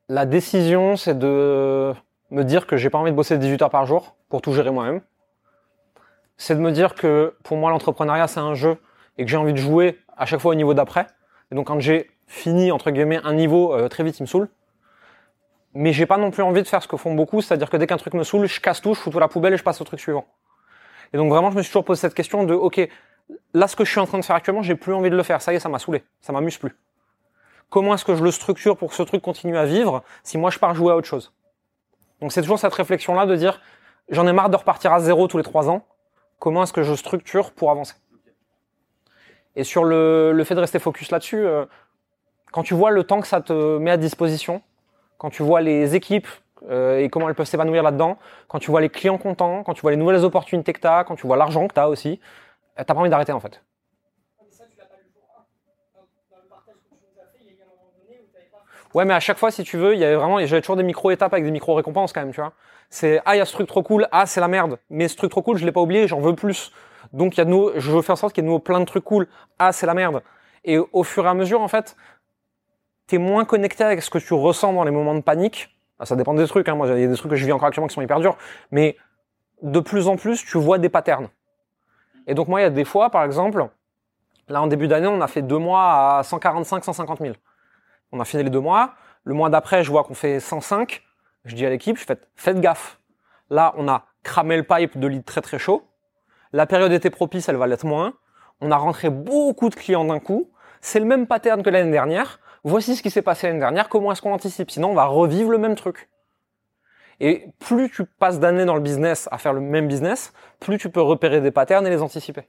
la 0.09 0.25
décision, 0.25 0.95
c'est 0.95 1.19
de 1.19 1.93
me 2.31 2.45
dire 2.45 2.67
que 2.67 2.77
j'ai 2.77 2.91
pas 2.91 2.99
envie 2.99 3.11
de 3.11 3.17
bosser 3.17 3.39
18 3.39 3.62
heures 3.62 3.71
par 3.71 3.87
jour 3.87 4.15
pour 4.29 4.41
tout 4.41 4.53
gérer 4.53 4.71
moi-même. 4.71 5.01
C'est 6.37 6.55
de 6.55 6.61
me 6.61 6.71
dire 6.71 6.95
que 6.95 7.35
pour 7.43 7.57
moi, 7.57 7.71
l'entrepreneuriat, 7.71 8.29
c'est 8.29 8.41
un 8.41 8.55
jeu 8.55 8.77
et 9.19 9.25
que 9.25 9.31
j'ai 9.31 9.37
envie 9.37 9.53
de 9.53 9.59
jouer 9.59 9.99
à 10.17 10.27
chaque 10.27 10.41
fois 10.41 10.53
au 10.53 10.55
niveau 10.55 10.75
d'après. 10.75 11.07
Et 11.51 11.57
donc, 11.57 11.67
quand 11.67 11.81
j'ai 11.81 12.11
fini, 12.27 12.71
entre 12.71 12.91
guillemets, 12.93 13.21
un 13.25 13.35
niveau, 13.35 13.75
euh, 13.75 13.89
très 13.89 14.05
vite, 14.05 14.19
il 14.21 14.23
me 14.23 14.27
saoule. 14.27 14.49
Mais 15.77 15.93
j'ai 15.93 16.07
pas 16.07 16.17
non 16.17 16.31
plus 16.31 16.43
envie 16.43 16.62
de 16.62 16.69
faire 16.69 16.83
ce 16.83 16.89
que 16.89 16.97
font 16.97 17.15
beaucoup, 17.15 17.43
c'est-à-dire 17.43 17.71
que 17.71 17.77
dès 17.77 17.87
qu'un 17.87 17.97
truc 17.99 18.15
me 18.15 18.25
saoule, 18.25 18.47
je 18.47 18.61
casse 18.61 18.81
tout, 18.81 18.95
je 18.95 19.01
fous 19.01 19.11
tout 19.11 19.19
à 19.19 19.21
la 19.21 19.29
poubelle 19.29 19.53
et 19.53 19.57
je 19.57 19.62
passe 19.62 19.81
au 19.81 19.85
truc 19.85 20.01
suivant. 20.01 20.27
Et 21.12 21.17
donc, 21.17 21.29
vraiment, 21.31 21.51
je 21.51 21.57
me 21.57 21.62
suis 21.62 21.71
toujours 21.71 21.85
posé 21.85 22.01
cette 22.01 22.15
question 22.15 22.45
de, 22.45 22.55
OK, 22.55 22.81
là, 23.55 23.69
ce 23.69 23.77
que 23.77 23.85
je 23.85 23.91
suis 23.91 24.01
en 24.01 24.07
train 24.07 24.19
de 24.19 24.25
faire 24.25 24.37
actuellement, 24.37 24.62
j'ai 24.62 24.75
plus 24.75 24.95
envie 24.95 25.11
de 25.11 25.17
le 25.17 25.23
faire. 25.23 25.43
Ça 25.43 25.53
y 25.53 25.57
est, 25.57 25.61
ça 25.61 25.69
m'a 25.69 25.79
saoulé. 25.79 26.05
Ça 26.21 26.33
m'amuse 26.33 26.59
plus 26.59 26.77
comment 27.71 27.95
est-ce 27.95 28.05
que 28.05 28.15
je 28.15 28.23
le 28.23 28.31
structure 28.31 28.77
pour 28.77 28.91
que 28.91 28.95
ce 28.95 29.03
truc 29.03 29.23
continue 29.23 29.57
à 29.57 29.65
vivre 29.65 30.03
si 30.23 30.39
moi 30.39 30.51
je 30.51 30.59
pars 30.59 30.75
jouer 30.75 30.93
à 30.93 30.97
autre 30.97 31.07
chose? 31.07 31.33
Donc 32.21 32.33
c'est 32.33 32.43
toujours 32.43 32.59
cette 32.59 32.75
réflexion-là 32.75 33.27
de 33.27 33.37
dire 33.37 33.61
j'en 34.09 34.27
ai 34.27 34.33
marre 34.33 34.51
de 34.51 34.57
repartir 34.57 34.93
à 34.93 35.01
zéro 35.01 35.27
tous 35.29 35.37
les 35.37 35.43
trois 35.43 35.69
ans, 35.69 35.85
comment 36.39 36.62
est-ce 36.62 36.73
que 36.73 36.83
je 36.83 36.95
structure 36.95 37.53
pour 37.53 37.71
avancer? 37.71 37.95
Et 39.57 39.65
sur 39.65 39.85
le, 39.85 40.43
fait 40.45 40.55
de 40.55 40.61
rester 40.61 40.79
focus 40.79 41.11
là-dessus, 41.11 41.39
euh, 41.39 41.65
quand 42.53 42.62
tu 42.62 42.75
vois 42.75 42.91
le 42.91 43.05
temps 43.05 43.21
que 43.21 43.27
ça 43.27 43.41
te 43.41 43.79
met 43.79 43.91
à 43.91 43.97
disposition, 43.97 44.62
quand 45.19 45.31
tu 45.31 45.43
vois 45.43 45.61
les 45.61 45.95
équipes 45.95 46.29
euh, 46.69 46.99
et 46.99 47.09
comment 47.09 47.29
elles 47.29 47.35
peuvent 47.35 47.47
s'épanouir 47.47 47.83
là-dedans, 47.83 48.19
quand 48.49 48.59
tu 48.59 48.71
vois 48.71 48.81
les 48.81 48.89
clients 48.89 49.19
contents, 49.19 49.63
quand 49.63 49.75
tu 49.75 49.83
vois 49.83 49.91
les 49.91 49.97
nouvelles 49.97 50.25
opportunités 50.25 50.73
que 50.73 50.81
tu 50.81 50.87
as, 50.87 51.05
quand 51.05 51.17
tu 51.17 51.27
vois 51.27 51.37
l'argent 51.37 51.69
que 51.69 51.75
tu 51.75 51.81
as 51.81 51.89
aussi, 51.89 52.21
euh, 52.79 52.85
t'as 52.87 52.95
pas 52.95 53.01
envie 53.01 53.11
d'arrêter 53.11 53.33
en 53.33 53.41
fait. 53.41 53.63
Mais 54.43 54.51
ça, 54.51 54.65
tu 54.71 54.79
l'as 54.79 54.85
pas 54.85 54.97
le 54.97 55.11
jour 55.13 55.23
1. 55.37 56.01
Dans, 56.01 56.37
dans 56.37 56.43
le 56.43 56.49
partage 56.49 56.75
que 56.75 56.89
tu 56.89 56.95
nous 56.95 57.21
as 57.21 57.27
fait, 57.27 57.39
il 57.41 57.47
y 57.47 57.51
a 57.51 57.53
eu 57.53 57.63
un 57.63 57.69
moment 57.69 57.93
donné 58.03 58.21
où 58.23 58.27
tu 58.27 58.35
n'avais 58.35 58.51
pas. 58.51 58.65
Ouais, 58.95 59.05
mais 59.05 59.15
à 59.15 59.21
chaque 59.21 59.39
fois, 59.39 59.51
si 59.51 59.63
tu 59.65 59.77
veux, 59.77 59.95
il 59.95 60.01
y 60.01 60.05
avait 60.05 60.17
vraiment, 60.17 60.39
j'avais 60.45 60.61
toujours 60.61 60.77
des 60.77 60.83
micro-étapes 60.83 61.33
avec 61.33 61.45
des 61.45 61.51
micro-récompenses 61.51 62.13
quand 62.13 62.21
même, 62.21 62.33
tu 62.33 62.41
vois. 62.41 62.53
C'est, 62.89 63.21
ah, 63.25 63.35
il 63.35 63.39
y 63.39 63.43
a 63.43 63.45
ce 63.45 63.53
truc 63.53 63.69
trop 63.69 63.83
cool, 63.83 64.09
ah, 64.13 64.27
c'est 64.27 64.41
la 64.41 64.49
merde. 64.49 64.79
Mais 64.91 65.09
ce 65.09 65.17
truc 65.17 65.31
trop 65.31 65.43
cool, 65.43 65.57
je 65.57 65.65
l'ai 65.65 65.73
pas 65.73 65.81
oublié, 65.81 66.07
j'en 66.07 66.21
veux 66.21 66.35
plus. 66.35 66.73
Donc, 67.13 67.37
il 67.37 67.39
y 67.39 67.41
a 67.41 67.45
de 67.45 67.79
je 67.79 67.91
veux 67.91 68.03
faire 68.03 68.15
en 68.15 68.17
sorte 68.17 68.35
qu'il 68.35 68.43
y 68.43 68.45
ait 68.45 68.49
de 68.49 68.51
nouveau 68.51 68.61
plein 68.61 68.81
de 68.81 68.85
trucs 68.85 69.05
cool. 69.05 69.27
Ah, 69.59 69.73
c'est 69.73 69.87
la 69.87 69.95
merde. 69.95 70.23
Et 70.65 70.79
au 70.79 71.03
fur 71.05 71.25
et 71.25 71.29
à 71.29 71.35
mesure, 71.35 71.61
en 71.61 71.69
fait, 71.69 71.97
t'es 73.07 73.19
moins 73.19 73.45
connecté 73.45 73.85
avec 73.85 74.03
ce 74.03 74.11
que 74.11 74.19
tu 74.19 74.35
ressens 74.35 74.73
dans 74.73 74.85
les 74.85 74.90
moments 74.90 75.14
de 75.14 75.21
panique. 75.21 75.77
Ça 76.03 76.16
dépend 76.16 76.35
des 76.35 76.47
trucs, 76.47 76.69
hein. 76.69 76.75
Moi, 76.75 76.88
il 76.88 77.01
y 77.01 77.05
a 77.05 77.07
des 77.07 77.16
trucs 77.16 77.31
que 77.31 77.37
je 77.37 77.45
vis 77.47 77.53
encore 77.53 77.69
actuellement 77.69 77.88
qui 77.88 77.95
sont 77.95 78.03
hyper 78.03 78.21
durs. 78.21 78.37
Mais 78.71 78.97
de 79.62 79.81
plus 79.81 80.09
en 80.09 80.16
plus, 80.16 80.45
tu 80.45 80.59
vois 80.59 80.79
des 80.79 80.88
patterns. 80.88 81.29
Et 82.27 82.35
donc, 82.35 82.49
moi, 82.49 82.61
il 82.61 82.64
y 82.64 82.66
a 82.66 82.71
des 82.71 82.85
fois, 82.85 83.11
par 83.11 83.25
exemple, 83.25 83.69
là, 84.49 84.61
en 84.61 84.66
début 84.66 84.88
d'année, 84.88 85.07
on 85.07 85.21
a 85.21 85.27
fait 85.27 85.42
deux 85.42 85.59
mois 85.59 86.19
à 86.19 86.23
145, 86.23 86.85
150 86.85 87.21
000. 87.21 87.35
On 88.12 88.21
a 88.21 88.25
fini 88.25 88.42
les 88.42 88.51
deux 88.51 88.61
mois. 88.61 88.95
Le 89.25 89.35
mois 89.35 89.49
d'après, 89.49 89.83
je 89.83 89.90
vois 89.90 90.05
qu'on 90.05 90.14
fait 90.14 90.38
105. 90.38 91.03
Je 91.45 91.55
dis 91.55 91.64
à 91.64 91.71
l'équipe, 91.71 91.97
je 91.97 92.05
fais, 92.05 92.19
faites 92.35 92.61
gaffe. 92.61 92.99
Là, 93.49 93.73
on 93.77 93.88
a 93.88 94.05
cramé 94.23 94.57
le 94.57 94.64
pipe 94.64 94.99
de 94.99 95.07
lead 95.07 95.25
très 95.25 95.40
très 95.40 95.59
chaud. 95.59 95.87
La 96.53 96.66
période 96.66 96.92
était 96.92 97.11
propice, 97.11 97.49
elle 97.49 97.57
va 97.57 97.66
l'être 97.66 97.87
moins. 97.87 98.14
On 98.61 98.71
a 98.71 98.77
rentré 98.77 99.11
beaucoup 99.11 99.69
de 99.69 99.75
clients 99.75 100.05
d'un 100.05 100.19
coup. 100.19 100.51
C'est 100.81 101.01
le 101.01 101.07
même 101.07 101.27
pattern 101.27 101.62
que 101.62 101.71
l'année 101.71 101.90
dernière. 101.90 102.40
Voici 102.69 102.97
ce 102.97 103.03
qui 103.03 103.11
s'est 103.11 103.23
passé 103.23 103.47
l'année 103.47 103.61
dernière. 103.61 103.89
Comment 103.89 104.11
est-ce 104.11 104.21
qu'on 104.21 104.33
anticipe 104.33 104.73
Sinon, 104.73 104.91
on 104.91 104.95
va 104.95 105.05
revivre 105.05 105.51
le 105.53 105.59
même 105.59 105.77
truc. 105.77 106.09
Et 107.21 107.47
plus 107.61 107.89
tu 107.93 108.05
passes 108.05 108.41
d'années 108.41 108.65
dans 108.65 108.75
le 108.75 108.81
business 108.81 109.29
à 109.31 109.39
faire 109.39 109.53
le 109.53 109.61
même 109.61 109.87
business, 109.87 110.33
plus 110.59 110.77
tu 110.77 110.91
peux 110.91 111.01
repérer 111.01 111.41
des 111.41 111.53
patterns 111.53 111.87
et 111.87 111.91
les 111.91 112.03
anticiper. 112.03 112.43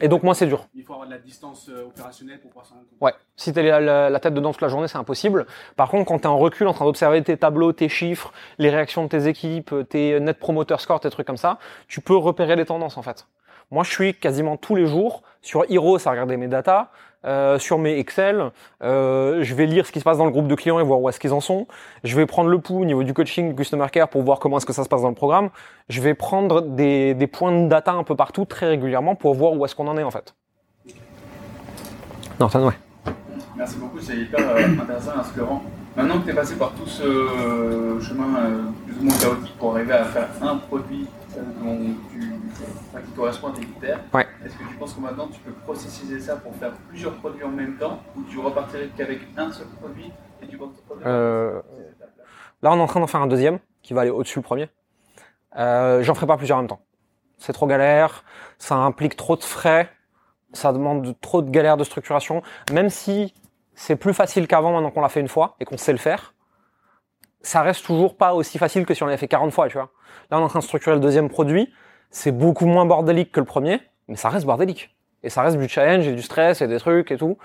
Et 0.00 0.08
donc 0.08 0.22
moi 0.22 0.34
c'est 0.34 0.46
dur. 0.46 0.66
Il 0.74 0.82
faut 0.82 0.94
avoir 0.94 1.06
de 1.06 1.12
la 1.12 1.18
distance 1.18 1.68
euh, 1.68 1.86
opérationnelle 1.88 2.40
pour 2.40 2.50
pouvoir 2.50 2.64
s'en 2.64 2.76
rendre 2.76 2.86
compte. 2.88 3.02
Ouais. 3.02 3.12
Si 3.36 3.52
t'es 3.52 3.62
la, 3.62 3.80
la, 3.80 4.08
la 4.10 4.20
tête 4.20 4.32
dedans 4.32 4.52
toute 4.52 4.62
la 4.62 4.68
journée, 4.68 4.88
c'est 4.88 4.96
impossible. 4.96 5.44
Par 5.76 5.90
contre, 5.90 6.06
quand 6.08 6.20
t'es 6.20 6.28
en 6.28 6.38
recul, 6.38 6.66
en 6.66 6.72
train 6.72 6.86
d'observer 6.86 7.22
tes 7.22 7.36
tableaux, 7.36 7.72
tes 7.72 7.90
chiffres, 7.90 8.32
les 8.58 8.70
réactions 8.70 9.04
de 9.04 9.08
tes 9.08 9.26
équipes, 9.28 9.74
tes 9.90 10.18
net 10.20 10.38
promoter 10.38 10.76
scores, 10.78 11.00
tes 11.00 11.10
trucs 11.10 11.26
comme 11.26 11.36
ça, 11.36 11.58
tu 11.86 12.00
peux 12.00 12.16
repérer 12.16 12.56
les 12.56 12.64
tendances 12.64 12.96
en 12.96 13.02
fait. 13.02 13.26
Moi, 13.70 13.84
je 13.84 13.90
suis 13.90 14.14
quasiment 14.14 14.56
tous 14.56 14.74
les 14.74 14.86
jours 14.86 15.22
sur 15.42 15.64
Heroes 15.68 15.98
à 16.06 16.10
regarder 16.10 16.36
mes 16.36 16.48
datas, 16.48 16.88
euh, 17.24 17.58
sur 17.58 17.78
mes 17.78 17.98
Excel. 17.98 18.50
euh, 18.82 19.42
je 19.42 19.54
vais 19.54 19.66
lire 19.66 19.86
ce 19.86 19.92
qui 19.92 19.98
se 19.98 20.04
passe 20.04 20.18
dans 20.18 20.24
le 20.24 20.30
groupe 20.30 20.46
de 20.46 20.54
clients 20.54 20.80
et 20.80 20.82
voir 20.82 21.00
où 21.00 21.08
est-ce 21.08 21.20
qu'ils 21.20 21.32
en 21.32 21.40
sont. 21.40 21.66
Je 22.04 22.16
vais 22.16 22.26
prendre 22.26 22.48
le 22.48 22.58
pouls 22.58 22.82
au 22.82 22.84
niveau 22.84 23.02
du 23.02 23.12
coaching, 23.12 23.50
du 23.50 23.54
customer 23.54 23.86
care 23.92 24.08
pour 24.08 24.22
voir 24.22 24.38
comment 24.38 24.56
est-ce 24.56 24.66
que 24.66 24.72
ça 24.72 24.84
se 24.84 24.88
passe 24.88 25.02
dans 25.02 25.08
le 25.08 25.14
programme. 25.14 25.50
Je 25.88 26.00
vais 26.00 26.14
prendre 26.14 26.62
des, 26.62 27.14
points 27.30 27.52
de 27.52 27.68
data 27.68 27.92
un 27.92 28.04
peu 28.04 28.16
partout 28.16 28.44
très 28.44 28.66
régulièrement 28.68 29.14
pour 29.14 29.34
voir 29.34 29.52
où 29.52 29.64
est-ce 29.64 29.74
qu'on 29.74 29.88
en 29.88 29.98
est 29.98 30.02
en 30.02 30.10
fait. 30.10 30.34
Norton, 32.40 32.66
ouais. 32.66 33.12
Merci 33.56 33.76
beaucoup, 33.76 34.00
c'est 34.00 34.16
hyper 34.16 34.40
euh, 34.40 34.80
intéressant 34.80 35.12
inspirant. 35.18 35.62
Maintenant 35.96 36.18
que 36.20 36.24
tu 36.24 36.30
es 36.30 36.34
passé 36.34 36.56
par 36.56 36.72
tout 36.72 36.86
ce 36.86 37.98
chemin 38.00 38.26
plus 38.86 38.96
ou 38.98 39.04
moins 39.04 39.18
chaotique 39.18 39.54
pour 39.58 39.72
arriver 39.76 39.92
à 39.92 40.04
faire 40.04 40.28
un 40.40 40.56
produit 40.56 41.06
dont 41.62 41.78
tu, 42.10 42.31
enfin, 42.90 43.02
qui 43.04 43.10
correspond 43.12 43.48
à 43.48 43.52
tes 43.52 43.62
critères, 43.62 44.00
Ouais. 44.12 44.26
est-ce 44.44 44.54
que 44.56 44.64
tu 44.68 44.74
penses 44.76 44.94
que 44.94 45.00
maintenant 45.00 45.28
tu 45.28 45.40
peux 45.40 45.52
processiser 45.52 46.20
ça 46.20 46.36
pour 46.36 46.54
faire 46.56 46.72
plusieurs 46.88 47.14
produits 47.16 47.44
en 47.44 47.48
même 47.50 47.76
temps 47.76 48.00
ou 48.16 48.22
tu 48.24 48.38
repartirais 48.38 48.90
qu'avec 48.96 49.20
un 49.36 49.50
seul 49.52 49.66
produit 49.80 50.10
et 50.42 50.46
tu 50.46 50.56
penses 50.56 50.70
que 50.76 50.94
Euh, 51.06 51.60
Là, 52.62 52.70
on 52.72 52.76
est 52.78 52.80
en 52.80 52.86
train 52.86 53.00
d'en 53.00 53.06
faire 53.08 53.20
un 53.22 53.26
deuxième 53.26 53.58
qui 53.82 53.92
va 53.92 54.02
aller 54.02 54.10
au-dessus 54.10 54.38
du 54.38 54.44
premier. 54.44 54.68
Euh, 55.56 56.02
J'en 56.02 56.14
ferai 56.14 56.26
pas 56.28 56.36
plusieurs 56.36 56.58
en 56.58 56.62
même 56.62 56.68
temps. 56.68 56.82
C'est 57.38 57.52
trop 57.52 57.66
galère, 57.66 58.22
ça 58.58 58.76
implique 58.76 59.16
trop 59.16 59.36
de 59.36 59.42
frais, 59.42 59.90
ça 60.52 60.72
demande 60.72 61.02
de- 61.02 61.12
trop 61.20 61.42
de 61.42 61.50
galères 61.50 61.76
de 61.76 61.82
structuration. 61.82 62.40
Même 62.72 62.88
si 62.88 63.34
c'est 63.74 63.96
plus 63.96 64.14
facile 64.14 64.46
qu'avant 64.46 64.72
maintenant 64.72 64.92
qu'on 64.92 65.00
l'a 65.00 65.08
fait 65.08 65.18
une 65.20 65.26
fois 65.28 65.56
et 65.58 65.64
qu'on 65.64 65.76
sait 65.76 65.90
le 65.92 65.98
faire, 65.98 66.34
ça 67.40 67.62
reste 67.62 67.84
toujours 67.84 68.16
pas 68.16 68.34
aussi 68.34 68.58
facile 68.58 68.86
que 68.86 68.94
si 68.94 69.02
on 69.02 69.06
l'avait 69.06 69.18
fait 69.18 69.26
40 69.26 69.50
fois, 69.52 69.66
tu 69.66 69.74
vois. 69.76 69.90
Là, 70.30 70.38
on 70.38 70.42
est 70.42 70.44
en 70.44 70.48
train 70.48 70.60
de 70.60 70.64
structurer 70.64 70.94
le 70.94 71.00
deuxième 71.00 71.28
produit. 71.28 71.72
C'est 72.12 72.30
beaucoup 72.30 72.66
moins 72.66 72.84
bordélique 72.84 73.32
que 73.32 73.40
le 73.40 73.46
premier, 73.46 73.80
mais 74.06 74.16
ça 74.16 74.28
reste 74.28 74.46
bordélique. 74.46 74.94
Et 75.22 75.30
ça 75.30 75.42
reste 75.42 75.56
du 75.56 75.66
challenge 75.66 76.06
et 76.06 76.12
du 76.12 76.22
stress 76.22 76.60
et 76.60 76.68
des 76.68 76.78
trucs 76.78 77.10
et 77.10 77.16
tout. 77.16 77.38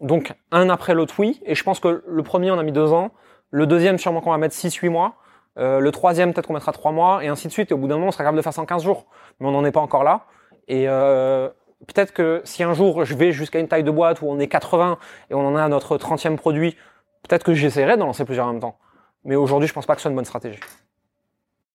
Donc, 0.00 0.34
un 0.52 0.68
après 0.68 0.94
l'autre, 0.94 1.14
oui. 1.18 1.40
Et 1.46 1.54
je 1.54 1.64
pense 1.64 1.80
que 1.80 2.04
le 2.06 2.22
premier, 2.22 2.50
on 2.50 2.58
a 2.58 2.62
mis 2.62 2.72
deux 2.72 2.92
ans. 2.92 3.10
Le 3.50 3.66
deuxième, 3.66 3.96
sûrement 3.98 4.20
qu'on 4.20 4.32
va 4.32 4.38
mettre 4.38 4.54
6-8 4.54 4.90
mois. 4.90 5.14
Euh, 5.58 5.80
le 5.80 5.90
troisième, 5.90 6.34
peut-être 6.34 6.46
qu'on 6.46 6.52
mettra 6.52 6.72
3 6.72 6.92
mois, 6.92 7.24
et 7.24 7.28
ainsi 7.28 7.48
de 7.48 7.52
suite. 7.52 7.70
Et 7.70 7.74
au 7.74 7.78
bout 7.78 7.88
d'un 7.88 7.94
moment, 7.94 8.08
on 8.08 8.12
sera 8.12 8.24
capable 8.24 8.36
de 8.36 8.42
faire 8.42 8.52
ça 8.52 8.60
en 8.60 8.66
15 8.66 8.84
jours. 8.84 9.06
Mais 9.40 9.48
on 9.48 9.52
n'en 9.52 9.64
est 9.64 9.72
pas 9.72 9.80
encore 9.80 10.04
là. 10.04 10.26
Et 10.68 10.88
euh, 10.88 11.48
peut-être 11.86 12.12
que 12.12 12.42
si 12.44 12.62
un 12.62 12.74
jour 12.74 13.04
je 13.04 13.14
vais 13.14 13.32
jusqu'à 13.32 13.60
une 13.60 13.68
taille 13.68 13.84
de 13.84 13.90
boîte 13.90 14.20
où 14.20 14.26
on 14.28 14.38
est 14.38 14.48
80 14.48 14.98
et 15.30 15.34
on 15.34 15.46
en 15.46 15.56
a 15.56 15.68
notre 15.68 15.96
30e 15.96 16.36
produit, 16.36 16.76
peut-être 17.26 17.44
que 17.44 17.54
j'essaierai 17.54 17.96
d'en 17.96 18.06
lancer 18.06 18.24
plusieurs 18.24 18.46
en 18.46 18.52
même 18.52 18.60
temps. 18.60 18.78
Mais 19.24 19.36
aujourd'hui, 19.36 19.68
je 19.68 19.72
pense 19.72 19.86
pas 19.86 19.94
que 19.94 20.00
ce 20.00 20.02
soit 20.02 20.10
une 20.10 20.16
bonne 20.16 20.24
stratégie. 20.24 20.60